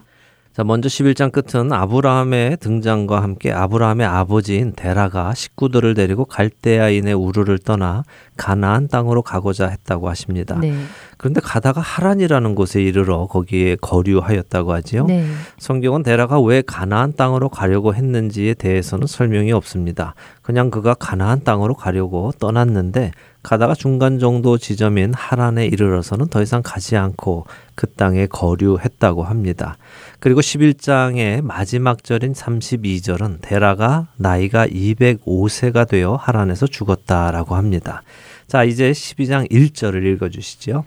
자, 0.53 0.63
먼저 0.63 0.89
11장 0.89 1.31
끝은 1.31 1.71
아브라함의 1.71 2.57
등장과 2.57 3.21
함께 3.21 3.51
아브라함의 3.51 4.07
아버지인 4.07 4.73
데라가 4.75 5.35
식구들을 5.35 5.93
데리고 5.93 6.25
갈대아인의 6.25 7.13
우르를 7.13 7.59
떠나 7.59 8.05
가나안 8.37 8.87
땅으로 8.87 9.21
가고자 9.21 9.67
했다고 9.67 10.09
하십니다. 10.09 10.57
네. 10.59 10.73
그런데 11.19 11.41
가다가 11.41 11.81
하란이라는 11.81 12.55
곳에 12.55 12.81
이르러 12.81 13.27
거기에 13.27 13.75
거류하였다고 13.81 14.71
하지요. 14.71 15.05
네. 15.05 15.25
성경은 15.57 16.01
데라가 16.01 16.39
왜 16.39 16.61
가나안 16.65 17.11
땅으로 17.11 17.49
가려고 17.49 17.93
했는지에 17.93 18.53
대해서는 18.53 19.05
설명이 19.05 19.51
없습니다. 19.51 20.15
그냥 20.41 20.71
그가 20.71 20.93
가나안 20.93 21.43
땅으로 21.43 21.73
가려고 21.73 22.31
떠났는데 22.39 23.11
가다가 23.43 23.75
중간 23.75 24.19
정도 24.19 24.57
지점인 24.57 25.13
하란에 25.13 25.65
이르러서는 25.65 26.27
더 26.27 26.41
이상 26.41 26.61
가지 26.63 26.95
않고 26.95 27.47
그 27.75 27.87
땅에 27.87 28.25
거류했다고 28.25 29.23
합니다. 29.23 29.77
그리고 30.21 30.39
11장의 30.39 31.41
마지막 31.41 32.01
절인 32.01 32.31
32절은 32.31 33.39
데라가 33.41 34.07
나이가 34.15 34.65
205세가 34.67 35.85
되어 35.85 36.15
하란에서 36.15 36.65
죽었다라고 36.65 37.55
합니다. 37.55 38.03
자, 38.47 38.63
이제 38.63 38.91
12장 38.91 39.51
1절을 39.51 40.05
읽어 40.05 40.29
주시죠. 40.29 40.85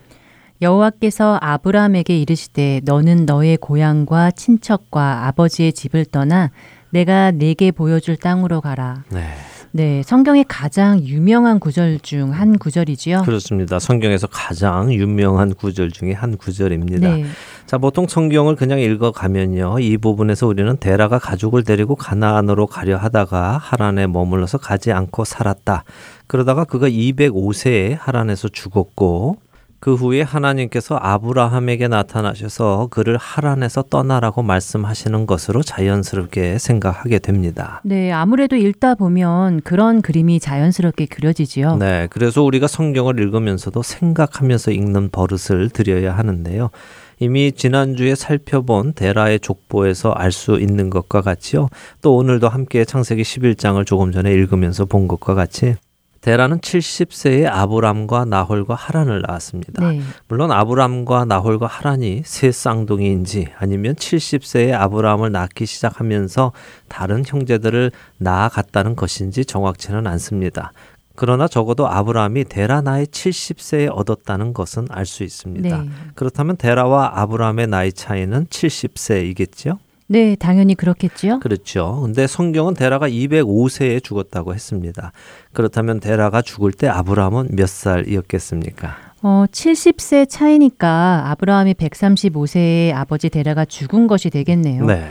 여호와께서 0.63 1.39
아브라함에게 1.43 2.17
이르시되 2.19 2.81
너는 2.85 3.27
너의 3.27 3.57
고향과 3.57 4.31
친척과 4.31 5.27
아버지의 5.27 5.73
집을 5.73 6.07
떠나 6.07 6.51
내가 6.91 7.33
네게 7.33 7.73
보여줄 7.73 8.17
땅으로 8.17 8.61
가라. 8.61 9.03
네. 9.11 9.27
네, 9.75 10.03
성경의 10.05 10.45
가장 10.49 11.01
유명한 11.01 11.59
구절 11.59 11.99
중 12.01 12.31
한 12.33 12.59
구절이지요. 12.59 13.23
그렇습니다. 13.23 13.79
성경에서 13.79 14.27
가장 14.27 14.93
유명한 14.93 15.55
구절 15.55 15.91
중에 15.91 16.13
한 16.13 16.37
구절입니다. 16.37 17.09
네. 17.09 17.25
자, 17.65 17.79
보통 17.79 18.07
성경을 18.07 18.55
그냥 18.55 18.79
읽어가면요. 18.81 19.79
이 19.81 19.97
부분에서 19.97 20.47
우리는 20.47 20.77
데라가 20.79 21.19
가족을 21.19 21.65
데리고 21.65 21.97
가나안으로 21.97 22.67
가려 22.67 22.99
하다가 22.99 23.57
하란에 23.57 24.07
머물러서 24.07 24.59
가지 24.59 24.93
않고 24.93 25.25
살았다. 25.25 25.85
그러다가 26.27 26.65
그가 26.65 26.89
205세에 26.89 27.97
하란에서 27.99 28.49
죽었고 28.49 29.39
그 29.83 29.97
후에 29.97 30.23
하나님께서 30.23 30.97
아브라함에게 30.97 31.89
나타나셔서 31.89 32.87
그를 32.93 33.17
하란에서 33.17 33.83
떠나라고 33.83 34.45
말씀하시는 34.45 35.27
것으로 35.27 35.65
자연스럽게 35.65 36.59
생각하게 36.59 37.19
됩니다. 37.19 37.81
네, 37.85 38.13
아무래도 38.13 38.55
읽다 38.55 38.95
보면 38.95 39.61
그런 39.63 40.01
그림이 40.01 40.39
자연스럽게 40.39 41.07
그려지지요. 41.07 41.79
네, 41.79 42.07
그래서 42.13 42.45
우리가 42.45 42.69
성경을 42.69 43.19
읽으면서도 43.19 43.83
생각하면서 43.83 44.71
읽는 44.71 45.11
버릇을 45.11 45.71
들여야 45.71 46.17
하는데요. 46.17 46.71
이미 47.19 47.51
지난주에 47.51 48.15
살펴본 48.15 48.95
데라의 48.95 49.41
족보에서 49.41 50.13
알 50.13 50.31
수 50.31 50.61
있는 50.61 50.91
것과 50.91 51.23
같이요. 51.23 51.69
또 52.03 52.15
오늘도 52.15 52.49
함께 52.49 52.85
창세기 52.85 53.23
11장을 53.23 53.85
조금 53.85 54.13
전에 54.13 54.33
읽으면서 54.33 54.85
본 54.85 55.09
것과 55.09 55.35
같이 55.35 55.75
데라는 56.23 56.61
70세에 56.61 57.47
아브람과 57.51 58.25
나홀과 58.25 58.75
하란을 58.75 59.23
낳았습니다. 59.27 59.91
네. 59.91 60.01
물론 60.29 60.53
아브람과 60.53 61.25
나홀과 61.25 61.67
하란이 61.67 62.23
세 62.25 62.53
쌍둥이인지 62.53 63.49
아니면 63.59 63.97
70세에 63.97 64.73
아브람을 64.73 65.33
낳기 65.33 65.67
시작하면서 65.67 66.53
다른 66.89 67.25
형제들을 67.27 67.91
낳아갔다는 68.19 68.95
것인지 68.95 69.45
정확치는 69.45 70.07
않습니다. 70.07 70.73
그러나 71.17 71.49
적어도 71.49 71.89
아브라함이 71.89 72.45
데라 72.45 72.81
나이 72.81 73.05
70세에 73.05 73.91
얻었다는 73.93 74.55
것은 74.55 74.87
알 74.91 75.05
수 75.05 75.25
있습니다. 75.25 75.77
네. 75.77 75.89
그렇다면 76.15 76.57
데라와 76.57 77.21
아브라함의 77.21 77.67
나이 77.67 77.93
차이는 77.93 78.47
70세이겠지요? 78.47 79.77
네, 80.13 80.37
당연히 80.37 80.75
그렇겠지요. 80.75 81.41
그렇죠. 81.41 82.01
근데 82.03 82.27
성경은 82.27 82.75
데라가 82.75 83.09
205세에 83.09 84.05
죽었다고 84.05 84.55
했습니다. 84.55 85.11
그렇다면 85.55 86.01
데라가 86.01 86.43
죽을 86.43 86.71
때 86.71 86.87
아브라함은 86.87 87.49
몇 87.53 87.67
살이었겠습니까? 87.67 88.95
어, 89.23 89.47
70세 89.51 90.29
차이니까 90.29 91.31
아브라함이 91.31 91.73
135세에 91.75 92.93
아버지 92.95 93.31
데라가 93.31 93.65
죽은 93.65 94.07
것이 94.07 94.29
되겠네요. 94.29 94.85
네. 94.85 95.09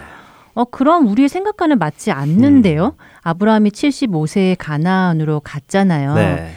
어, 0.53 0.65
그럼 0.65 1.07
우리의 1.07 1.29
생각과는 1.29 1.79
맞지 1.79 2.11
않는데요. 2.11 2.85
음. 2.85 3.05
아브라함이 3.23 3.71
75세에 3.71 4.55
가나안으로 4.59 5.39
갔잖아요. 5.39 6.13
네. 6.13 6.51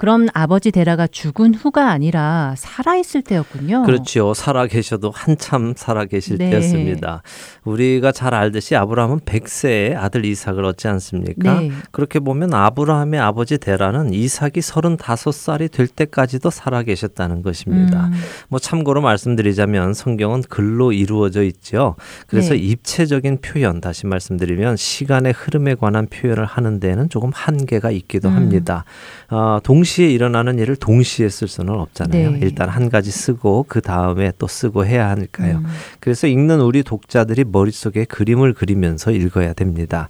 그럼 0.00 0.28
아버지 0.32 0.70
데라가 0.70 1.06
죽은 1.06 1.54
후가 1.54 1.90
아니라 1.90 2.54
살아 2.56 2.96
있을 2.96 3.20
때였군요. 3.20 3.82
그렇죠. 3.82 4.32
살아 4.32 4.66
계셔도 4.66 5.10
한참 5.10 5.74
살아 5.76 6.06
계실 6.06 6.38
네. 6.38 6.48
때였습니다. 6.48 7.22
우리가 7.64 8.10
잘 8.10 8.32
알듯이 8.32 8.74
아브라함은 8.76 9.20
100세에 9.20 9.94
아들 9.94 10.24
이삭을 10.24 10.64
얻지 10.64 10.88
않습니까? 10.88 11.60
네. 11.60 11.70
그렇게 11.90 12.18
보면 12.18 12.54
아브라함의 12.54 13.20
아버지 13.20 13.58
데라는 13.58 14.14
이삭이 14.14 14.60
35살이 14.60 15.70
될 15.70 15.86
때까지도 15.86 16.48
살아 16.48 16.82
계셨다는 16.82 17.42
것입니다. 17.42 18.06
음. 18.06 18.12
뭐 18.48 18.58
참고로 18.58 19.02
말씀드리자면 19.02 19.92
성경은 19.92 20.44
글로 20.48 20.92
이루어져 20.92 21.42
있죠. 21.42 21.96
그래서 22.26 22.54
네. 22.54 22.60
입체적인 22.60 23.42
표현 23.42 23.82
다시 23.82 24.06
말씀드리면 24.06 24.78
시간의 24.78 25.34
흐름에 25.36 25.74
관한 25.74 26.06
표현을 26.06 26.46
하는 26.46 26.80
데는 26.80 27.10
조금 27.10 27.30
한계가 27.34 27.90
있기도 27.90 28.30
음. 28.30 28.36
합니다. 28.36 28.86
어, 29.28 29.58
동시 29.62 29.89
에 29.98 30.10
일어나는 30.10 30.58
일을 30.58 30.76
동시에 30.76 31.28
쓸 31.28 31.48
수는 31.48 31.74
없잖아요. 31.74 32.30
네. 32.32 32.38
일단 32.42 32.68
한 32.68 32.88
가지 32.88 33.10
쓰고 33.10 33.66
그 33.68 33.80
다음에 33.80 34.32
또 34.38 34.46
쓰고 34.46 34.86
해야 34.86 35.08
하니까요. 35.10 35.58
음. 35.58 35.66
그래서 35.98 36.26
읽는 36.26 36.60
우리 36.60 36.82
독자들이 36.82 37.44
머릿속에 37.44 38.04
그림을 38.04 38.54
그리면서 38.54 39.10
읽어야 39.10 39.52
됩니다. 39.52 40.08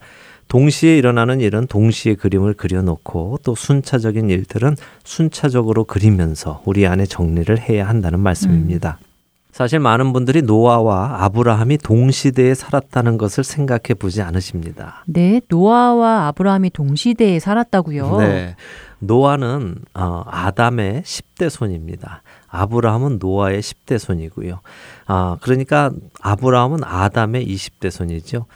동시에 0.49 0.99
일어나는 0.99 1.41
일은 1.41 1.67
동시에 1.69 2.17
그림을 2.17 2.55
그려놓고 2.55 3.39
또 3.45 3.55
순차적인 3.55 4.29
일들은 4.29 4.77
순차적으로 5.05 5.85
그리면서 5.85 6.61
우리 6.67 6.87
안에 6.87 7.07
정리를 7.07 7.57
해야 7.59 7.89
한다는 7.89 8.21
말씀입니다. 8.21 8.99
음. 9.01 9.11
사실 9.53 9.79
많은 9.79 10.13
분들이 10.13 10.43
노아와 10.43 11.25
아브라함이 11.25 11.79
동시대에 11.79 12.55
살았다는 12.55 13.19
것을 13.19 13.45
생각해 13.45 13.95
보지 13.99 14.23
않으십니다. 14.23 15.05
네, 15.07 15.41
노아와 15.49 16.29
아브라함이 16.29 16.71
동시대에 16.71 17.39
살았다고요? 17.41 18.19
네. 18.19 18.57
노아는 19.01 19.77
어, 19.95 20.23
아담의 20.27 21.03
10대 21.03 21.51
손입니다. 21.51 22.23
아브라함은 22.49 23.19
노아의 23.19 23.61
10대 23.61 23.99
손이고요. 23.99 24.61
아, 25.07 25.37
그러니까 25.41 25.91
아브라함은 26.21 26.85
아담의 26.85 27.47
20대 27.47 27.91
손이죠. 27.91 28.47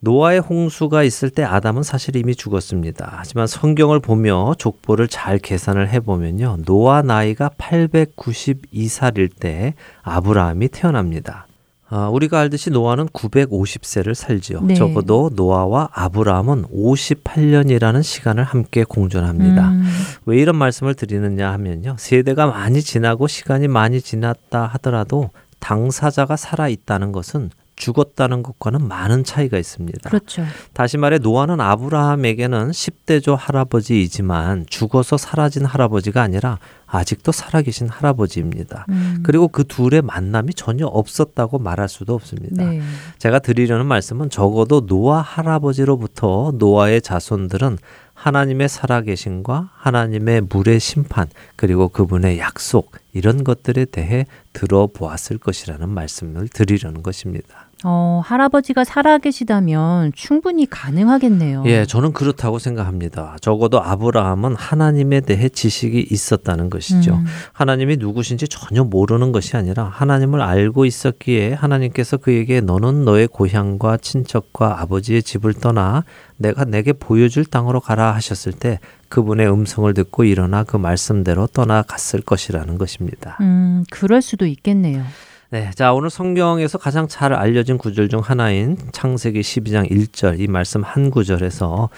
노아의 0.00 0.40
홍수가 0.40 1.02
있을 1.02 1.28
때 1.28 1.44
아담은 1.44 1.82
사실 1.82 2.16
이미 2.16 2.34
죽었습니다. 2.34 3.12
하지만 3.18 3.46
성경을 3.46 4.00
보며 4.00 4.54
족보를 4.58 5.08
잘 5.08 5.38
계산을 5.38 5.90
해보면요. 5.90 6.58
노아 6.64 7.02
나이가 7.02 7.50
892살일 7.58 9.28
때 9.38 9.74
아브라함이 10.02 10.68
태어납니다. 10.68 11.46
아, 11.92 12.08
우리가 12.08 12.38
알듯이 12.38 12.70
노아는 12.70 13.08
950세를 13.08 14.14
살지요. 14.14 14.60
네. 14.62 14.74
적어도 14.74 15.30
노아와 15.34 15.88
아브라함은 15.92 16.66
58년이라는 16.66 18.02
시간을 18.04 18.44
함께 18.44 18.84
공존합니다. 18.84 19.70
음. 19.70 19.84
왜 20.24 20.38
이런 20.38 20.54
말씀을 20.56 20.94
드리느냐 20.94 21.50
하면요. 21.52 21.96
세대가 21.98 22.46
많이 22.46 22.80
지나고 22.80 23.26
시간이 23.26 23.66
많이 23.66 24.00
지났다 24.00 24.66
하더라도 24.74 25.30
당사자가 25.58 26.36
살아 26.36 26.68
있다는 26.68 27.10
것은 27.10 27.50
죽었다는 27.80 28.42
것과는 28.42 28.86
많은 28.86 29.24
차이가 29.24 29.58
있습니다. 29.58 30.10
그렇죠. 30.10 30.44
다시 30.74 30.98
말해 30.98 31.18
노아는 31.18 31.60
아브라함에게는 31.60 32.70
10대조 32.70 33.36
할아버지이지만 33.36 34.66
죽어서 34.68 35.16
사라진 35.16 35.64
할아버지가 35.64 36.20
아니라 36.20 36.58
아직도 36.86 37.32
살아계신 37.32 37.88
할아버지입니다. 37.88 38.84
음. 38.90 39.20
그리고 39.22 39.48
그 39.48 39.64
둘의 39.64 40.02
만남이 40.02 40.54
전혀 40.54 40.86
없었다고 40.86 41.58
말할 41.58 41.88
수도 41.88 42.14
없습니다. 42.14 42.64
네. 42.64 42.82
제가 43.18 43.38
드리려는 43.38 43.86
말씀은 43.86 44.28
적어도 44.28 44.86
노아 44.86 45.20
할아버지로부터 45.20 46.52
노아의 46.58 47.00
자손들은 47.00 47.78
하나님의 48.12 48.68
살아계신과 48.68 49.70
하나님의 49.74 50.42
물의 50.42 50.78
심판 50.78 51.28
그리고 51.56 51.88
그분의 51.88 52.38
약속 52.38 52.92
이런 53.14 53.44
것들에 53.44 53.86
대해 53.86 54.26
들어보았을 54.52 55.38
것이라는 55.38 55.88
말씀을 55.88 56.48
드리려는 56.48 57.02
것입니다. 57.02 57.69
어, 57.84 58.20
할아버지가 58.24 58.84
살아계시다면 58.84 60.12
충분히 60.14 60.66
가능하겠네요. 60.66 61.64
예, 61.66 61.86
저는 61.86 62.12
그렇다고 62.12 62.58
생각합니다. 62.58 63.36
적어도 63.40 63.82
아브라함은 63.82 64.54
하나님에 64.56 65.20
대해 65.20 65.48
지식이 65.48 66.08
있었다는 66.10 66.68
것이죠. 66.68 67.14
음. 67.14 67.24
하나님이 67.52 67.96
누구신지 67.96 68.48
전혀 68.48 68.84
모르는 68.84 69.32
것이 69.32 69.56
아니라 69.56 69.84
하나님을 69.84 70.42
알고 70.42 70.84
있었기에 70.84 71.54
하나님께서 71.54 72.18
그에게 72.18 72.60
너는 72.60 73.04
너의 73.04 73.28
고향과 73.28 73.98
친척과 73.98 74.80
아버지의 74.82 75.22
집을 75.22 75.54
떠나 75.54 76.04
내가 76.36 76.64
내게 76.64 76.92
보여줄 76.92 77.44
땅으로 77.44 77.80
가라 77.80 78.14
하셨을 78.14 78.52
때 78.52 78.78
그분의 79.08 79.50
음성을 79.50 79.92
듣고 79.92 80.24
일어나 80.24 80.64
그 80.64 80.76
말씀대로 80.76 81.46
떠나갔을 81.48 82.20
것이라는 82.20 82.78
것입니다. 82.78 83.36
음, 83.40 83.84
그럴 83.90 84.22
수도 84.22 84.46
있겠네요. 84.46 85.04
네, 85.50 85.70
자 85.74 85.92
오늘 85.92 86.10
성경에서 86.10 86.78
가장 86.78 87.08
잘 87.08 87.32
알려진 87.32 87.76
구절 87.76 88.08
중 88.08 88.20
하나인 88.20 88.76
창세기 88.92 89.40
12장 89.40 89.90
1절 89.90 90.38
이 90.38 90.46
말씀 90.46 90.82
한 90.84 91.10
구절에서 91.10 91.88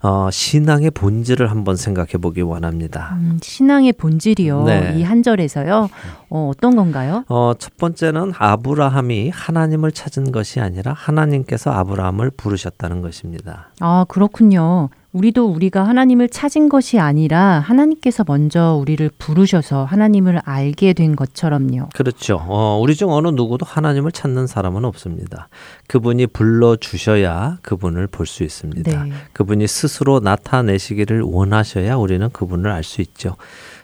어, 0.00 0.30
신앙의 0.30 0.92
본질을 0.92 1.50
한번 1.50 1.74
생각해 1.76 2.12
보기 2.20 2.40
원합니다. 2.40 3.16
음, 3.20 3.38
신앙의 3.42 3.92
본질이요. 3.94 4.62
네. 4.64 4.94
이 4.96 5.02
한 5.02 5.22
절에서요. 5.24 5.88
어, 6.30 6.50
어떤 6.52 6.76
건가요? 6.76 7.24
어, 7.28 7.52
첫 7.58 7.76
번째는 7.76 8.32
아브라함이 8.38 9.30
하나님을 9.30 9.90
찾은 9.92 10.30
것이 10.30 10.60
아니라 10.60 10.92
하나님께서 10.92 11.70
아브라함을 11.72 12.30
부르셨다는 12.36 13.00
것입니다. 13.00 13.70
아, 13.80 14.04
그렇군요. 14.08 14.88
우리도 15.18 15.46
우리가 15.46 15.82
하나님을 15.86 16.28
찾은 16.28 16.68
것이 16.68 17.00
아니라 17.00 17.58
하나님께서 17.58 18.24
먼저 18.26 18.74
우리를 18.80 19.10
부르셔서 19.18 19.84
하나님을 19.84 20.40
알게 20.44 20.92
된 20.92 21.16
것처럼요. 21.16 21.88
그렇죠. 21.94 22.40
어, 22.46 22.78
우리 22.80 22.94
중 22.94 23.10
어느 23.10 23.26
누구도 23.28 23.66
하나님을 23.66 24.12
찾는 24.12 24.46
사람은 24.46 24.84
없습니다. 24.84 25.48
그분이 25.88 26.28
불러 26.28 26.76
주셔야 26.76 27.58
그분을 27.62 28.06
볼 28.06 28.28
수 28.28 28.44
있습니다. 28.44 29.04
네. 29.04 29.12
그분이 29.32 29.66
스스로 29.66 30.20
나타내시기를 30.20 31.22
원하셔야 31.22 31.96
우리는 31.96 32.28
그분을 32.30 32.70
알 32.70 32.84
수 32.84 33.00
있죠. 33.00 33.36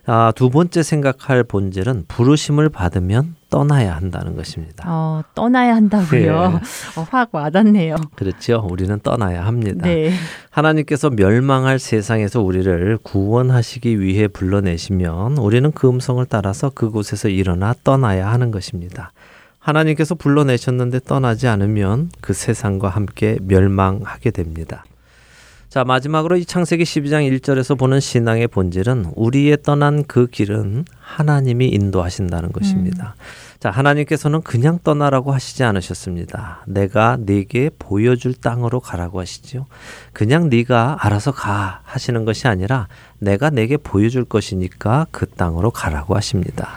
아, 0.06 0.32
두 0.36 0.50
번째 0.50 0.82
생각할 0.82 1.44
본질은 1.44 2.04
부르심을 2.08 2.68
받으면 2.68 3.36
떠나야 3.54 3.94
한다는 3.94 4.34
것입니다. 4.34 4.84
어, 4.88 5.22
떠나야 5.36 5.76
한다고요? 5.76 6.10
네. 6.50 6.60
어, 6.96 7.06
확 7.08 7.28
와닿네요. 7.32 7.94
그렇죠. 8.16 8.66
우리는 8.68 8.98
떠나야 8.98 9.46
합니다. 9.46 9.86
네. 9.86 10.12
하나님께서 10.50 11.10
멸망할 11.10 11.78
세상에서 11.78 12.42
우리를 12.42 12.98
구원하시기 13.04 14.00
위해 14.00 14.26
불러내시면 14.26 15.38
우리는 15.38 15.70
그 15.70 15.88
음성을 15.88 16.26
따라서 16.26 16.68
그곳에서 16.68 17.28
일어나 17.28 17.76
떠나야 17.84 18.28
하는 18.28 18.50
것입니다. 18.50 19.12
하나님께서 19.60 20.16
불러내셨는데 20.16 20.98
떠나지 21.06 21.46
않으면 21.46 22.10
그 22.20 22.32
세상과 22.32 22.88
함께 22.88 23.38
멸망하게 23.40 24.32
됩니다. 24.32 24.84
자, 25.74 25.82
마지막으로 25.82 26.36
이 26.36 26.44
창세기 26.44 26.84
12장 26.84 27.28
1절에서 27.40 27.76
보는 27.76 27.98
신앙의 27.98 28.46
본질은 28.46 29.06
우리의 29.16 29.58
떠난 29.64 30.04
그 30.04 30.28
길은 30.28 30.84
하나님이 31.00 31.66
인도하신다는 31.66 32.52
것입니다. 32.52 33.16
음. 33.18 33.58
자, 33.58 33.70
하나님께서는 33.70 34.42
그냥 34.42 34.78
떠나라고 34.84 35.32
하시지 35.32 35.64
않으셨습니다. 35.64 36.62
내가 36.68 37.16
네게 37.18 37.70
보여줄 37.76 38.34
땅으로 38.34 38.78
가라고 38.78 39.18
하시죠. 39.18 39.66
그냥 40.12 40.48
네가 40.48 40.98
알아서 41.00 41.32
가 41.32 41.80
하시는 41.82 42.24
것이 42.24 42.46
아니라 42.46 42.86
내가 43.18 43.50
내게 43.50 43.76
보여줄 43.76 44.26
것이니까 44.26 45.08
그 45.10 45.26
땅으로 45.26 45.72
가라고 45.72 46.14
하십니다. 46.14 46.68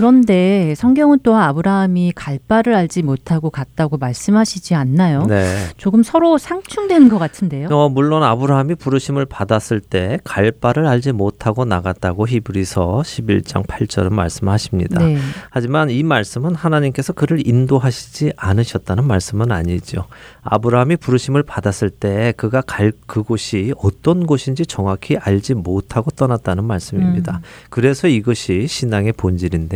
그런데 0.00 0.74
성경은 0.76 1.18
또 1.22 1.36
아브라함이 1.36 2.12
갈 2.14 2.38
바를 2.48 2.74
알지 2.74 3.02
못하고 3.02 3.50
갔다고 3.50 3.98
말씀하시지 3.98 4.74
않나요? 4.74 5.26
네. 5.26 5.44
조금 5.76 6.02
서로 6.02 6.38
상충되는 6.38 7.10
것 7.10 7.18
같은데요. 7.18 7.68
어, 7.68 7.90
물론 7.90 8.22
아브라함이 8.22 8.76
부르심을 8.76 9.26
받았을 9.26 9.80
때 9.80 10.18
갈 10.24 10.52
바를 10.52 10.86
알지 10.86 11.12
못하고 11.12 11.64
나갔다고 11.66 12.26
히브리서 12.26 13.02
11장 13.04 13.66
8절은 13.66 14.10
말씀하십니다. 14.10 15.04
네. 15.04 15.18
하지만 15.50 15.90
이 15.90 16.02
말씀은 16.02 16.54
하나님께서 16.54 17.12
그를 17.12 17.46
인도하시지 17.46 18.32
않으셨다는 18.36 19.04
말씀은 19.04 19.52
아니죠. 19.52 20.06
아브라함이 20.42 20.96
부르심을 20.96 21.42
받았을 21.42 21.90
때 21.90 22.32
그가 22.36 22.62
갈 22.62 22.92
그곳이 23.06 23.74
어떤 23.78 24.26
곳인지 24.26 24.64
정확히 24.64 25.18
알지 25.18 25.54
못하고 25.54 26.10
떠났다는 26.10 26.64
말씀입니다. 26.64 27.36
음. 27.36 27.42
그래서 27.68 28.08
이것이 28.08 28.66
신앙의 28.66 29.12
본질인 29.12 29.68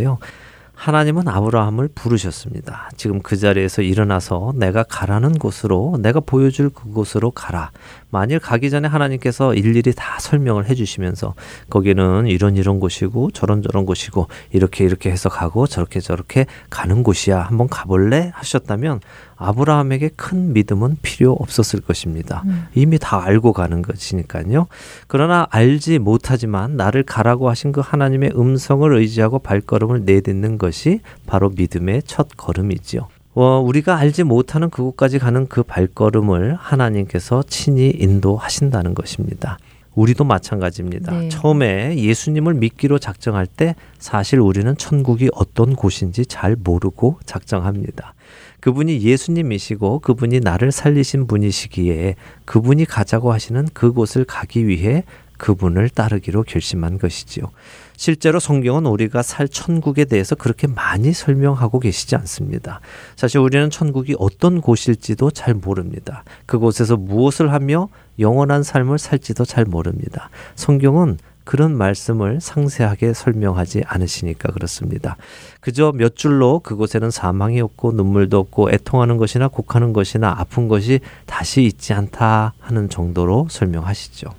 하나님은 0.74 1.28
아브라함을 1.28 1.88
부르셨습니다. 1.94 2.90
지금 2.96 3.22
그 3.22 3.36
자리에서 3.36 3.80
일어나서 3.80 4.52
내가 4.56 4.82
가라는 4.82 5.38
곳으로 5.38 5.96
내가 6.00 6.20
보여줄 6.20 6.68
그곳으로 6.70 7.30
가라. 7.30 7.70
만일 8.10 8.38
가기 8.38 8.70
전에 8.70 8.88
하나님께서 8.88 9.54
일일이 9.54 9.92
다 9.94 10.18
설명을 10.20 10.68
해주시면서 10.68 11.34
거기는 11.70 12.26
이런 12.26 12.56
이런 12.56 12.80
곳이고 12.80 13.30
저런 13.30 13.62
저런 13.62 13.86
곳이고 13.86 14.28
이렇게 14.52 14.84
이렇게 14.84 15.10
해서 15.10 15.28
가고 15.28 15.66
저렇게 15.66 16.00
저렇게 16.00 16.46
가는 16.70 17.02
곳이야. 17.02 17.40
한번 17.40 17.68
가볼래? 17.68 18.32
하셨다면 18.34 19.00
아브라함에게 19.44 20.10
큰 20.16 20.52
믿음은 20.52 20.98
필요 21.02 21.32
없었을 21.32 21.80
것입니다. 21.80 22.42
음. 22.46 22.66
이미 22.74 22.98
다 22.98 23.22
알고 23.22 23.52
가는 23.52 23.82
것이니까요. 23.82 24.66
그러나 25.06 25.46
알지 25.50 25.98
못하지만 25.98 26.76
나를 26.76 27.02
가라고 27.02 27.50
하신 27.50 27.72
그 27.72 27.80
하나님의 27.80 28.32
음성을 28.36 28.92
의지하고 28.96 29.38
발걸음을 29.38 30.04
내딛는 30.04 30.58
것이 30.58 31.00
바로 31.26 31.50
믿음의 31.50 32.02
첫 32.06 32.28
걸음이지요. 32.36 33.08
어, 33.34 33.60
우리가 33.60 33.96
알지 33.96 34.22
못하는 34.22 34.70
그곳까지 34.70 35.18
가는 35.18 35.48
그 35.48 35.62
발걸음을 35.62 36.54
하나님께서 36.54 37.42
친히 37.46 37.90
인도하신다는 37.90 38.94
것입니다. 38.94 39.58
우리도 39.94 40.24
마찬가지입니다. 40.24 41.12
네. 41.12 41.28
처음에 41.28 41.96
예수님을 41.96 42.54
믿기로 42.54 42.98
작정할 42.98 43.46
때 43.46 43.74
사실 43.98 44.40
우리는 44.40 44.76
천국이 44.76 45.30
어떤 45.34 45.76
곳인지 45.76 46.26
잘 46.26 46.56
모르고 46.56 47.18
작정합니다. 47.24 48.13
그분이 48.60 49.02
예수님이시고 49.02 50.00
그분이 50.00 50.40
나를 50.40 50.72
살리신 50.72 51.26
분이시기에 51.26 52.14
그분이 52.44 52.84
가자고 52.86 53.32
하시는 53.32 53.68
그곳을 53.74 54.24
가기 54.24 54.66
위해 54.66 55.04
그분을 55.38 55.88
따르기로 55.88 56.44
결심한 56.44 56.98
것이지요. 56.98 57.50
실제로 57.96 58.40
성경은 58.40 58.86
우리가 58.86 59.22
살 59.22 59.48
천국에 59.48 60.04
대해서 60.04 60.34
그렇게 60.34 60.66
많이 60.66 61.12
설명하고 61.12 61.80
계시지 61.80 62.16
않습니다. 62.16 62.80
사실 63.16 63.38
우리는 63.38 63.70
천국이 63.70 64.16
어떤 64.18 64.60
곳일지도 64.60 65.30
잘 65.30 65.54
모릅니다. 65.54 66.24
그곳에서 66.46 66.96
무엇을 66.96 67.52
하며 67.52 67.88
영원한 68.18 68.62
삶을 68.62 68.98
살지도 68.98 69.44
잘 69.44 69.64
모릅니다. 69.64 70.30
성경은 70.54 71.18
그런 71.44 71.76
말씀을 71.76 72.40
상세하게 72.40 73.12
설명하지 73.12 73.84
않으시니까 73.86 74.52
그렇습니다. 74.52 75.16
그저 75.60 75.92
몇 75.92 76.16
줄로 76.16 76.60
그곳에는 76.60 77.10
사망이 77.10 77.60
없고 77.60 77.92
눈물도 77.92 78.38
없고 78.38 78.70
애통하는 78.72 79.16
것이나 79.18 79.48
곡하는 79.48 79.92
것이나 79.92 80.34
아픈 80.36 80.68
것이 80.68 81.00
다시 81.26 81.64
있지 81.64 81.92
않다 81.92 82.54
하는 82.58 82.88
정도로 82.88 83.46
설명하시죠. 83.50 84.30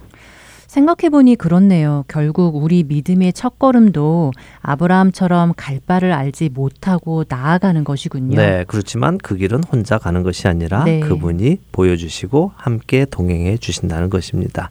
생각해보니 0.76 1.38
그렇네요. 1.38 2.04
결국 2.10 2.58
우리 2.58 2.84
믿음의 2.84 3.32
첫걸음도 3.32 4.34
아브라함처럼 4.62 5.54
갈 5.56 5.80
바를 5.86 6.12
알지 6.12 6.50
못하고 6.50 7.24
나아가는 7.30 7.82
것이군요. 7.86 8.36
네, 8.36 8.66
그렇지만 8.68 9.18
그 9.18 9.38
길은 9.38 9.64
혼자 9.64 9.98
가는 9.98 10.22
것이 10.22 10.50
아니라 10.50 10.84
네. 10.84 11.00
그분이 11.00 11.60
보여주시고 11.72 12.52
함께 12.56 13.06
동행해 13.06 13.58
주신다는 13.58 14.10
것입니다. 14.10 14.70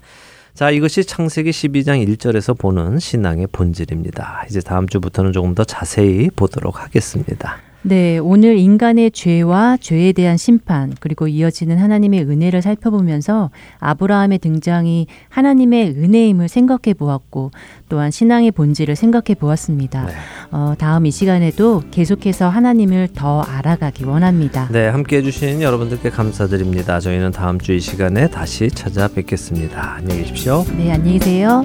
자, 0.55 0.71
이것이 0.71 1.05
창세기 1.05 1.51
12장 1.51 2.07
1절에서 2.17 2.57
보는 2.57 3.01
신앙의 3.01 3.49
본질입니다. 3.49 4.45
이제 4.49 4.61
다음 4.61 4.87
주부터는 4.87 5.33
조금 5.33 5.53
더 5.53 5.65
자세히 5.65 6.31
보도록 6.31 6.81
하겠습니다. 6.81 7.64
네, 7.87 8.17
오늘 8.17 8.57
인간의 8.57 9.11
죄와 9.11 9.77
죄에 9.79 10.13
대한 10.13 10.39
심판, 10.39 10.95
그리고 11.01 11.29
이어지는 11.29 11.77
하나님의 11.77 12.23
은혜를 12.23 12.63
살펴보면서 12.63 13.51
아브라함의 13.79 14.39
등장이 14.39 15.07
하나님의 15.29 15.91
은혜임을 15.91 16.49
생각해 16.49 16.95
보았고, 16.97 17.51
또한 17.91 18.11
신앙의 18.11 18.53
본질을 18.53 18.97
생각해 18.97 19.35
보았습니다. 19.39 20.07
네. 20.07 20.13
어, 20.51 20.75
다음 20.79 21.05
이 21.05 21.11
시간에도 21.11 21.83
계속해서 21.91 22.49
하나님을 22.49 23.09
더 23.15 23.43
알아가기 23.43 24.05
원합니다. 24.05 24.69
네, 24.73 24.89
함께 24.89 25.19
해주신 25.19 25.61
여러분들께 25.61 26.09
감사드립니다. 26.09 26.99
저희는 27.01 27.33
다음 27.33 27.59
주 27.59 27.75
이 27.75 27.81
시간에 27.81 28.29
다시 28.29 28.69
찾아뵙겠습니다. 28.69 29.97
안녕히 29.97 30.23
계십시오. 30.23 30.65
네, 30.79 30.93
안녕히 30.93 31.19
계세요. 31.19 31.65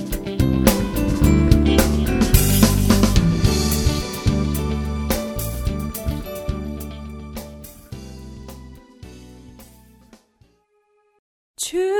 Two. 11.59 11.98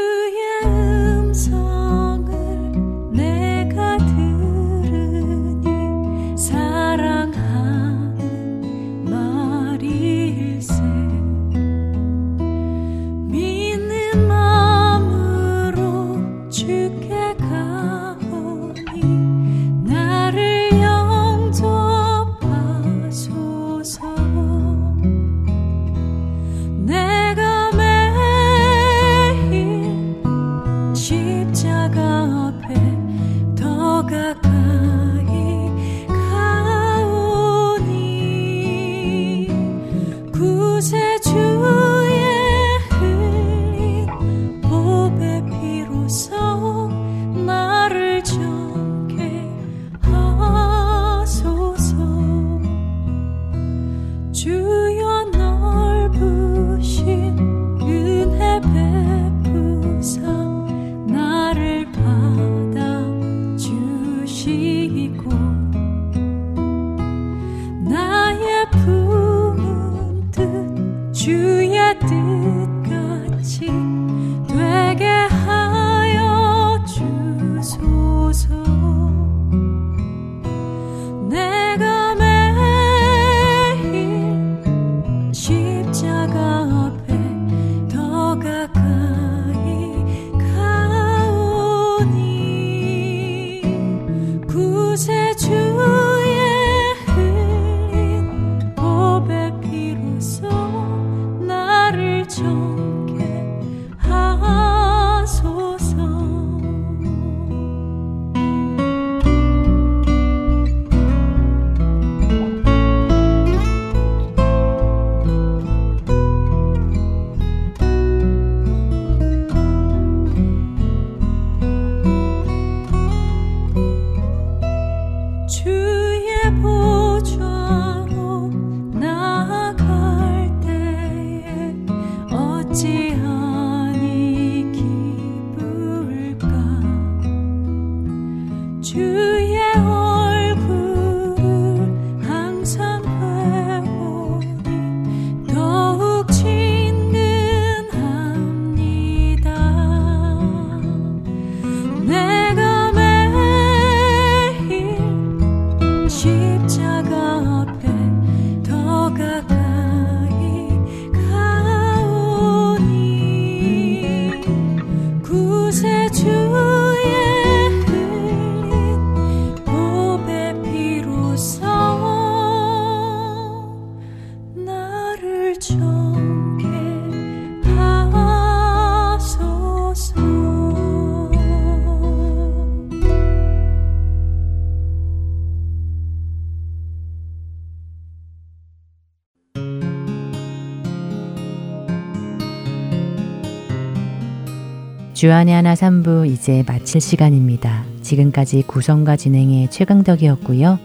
주안의 195.20 195.54
하나 195.54 195.74
3부 195.74 196.32
이제 196.32 196.64
마칠 196.66 197.02
시간입니다. 197.02 197.84
지금까지 198.02 198.64
구성과 198.66 199.18
진행의 199.18 199.70
최강덕이었고요. 199.70 200.80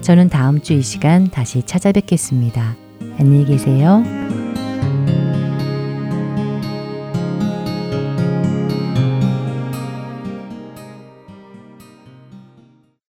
저는 0.00 0.28
다음 0.28 0.60
주 0.60 0.74
이 0.74 0.82
시간 0.82 1.28
다시 1.28 1.64
찾아뵙겠습니다. 1.64 2.76
안녕히 3.18 3.44
계세요. 3.46 4.19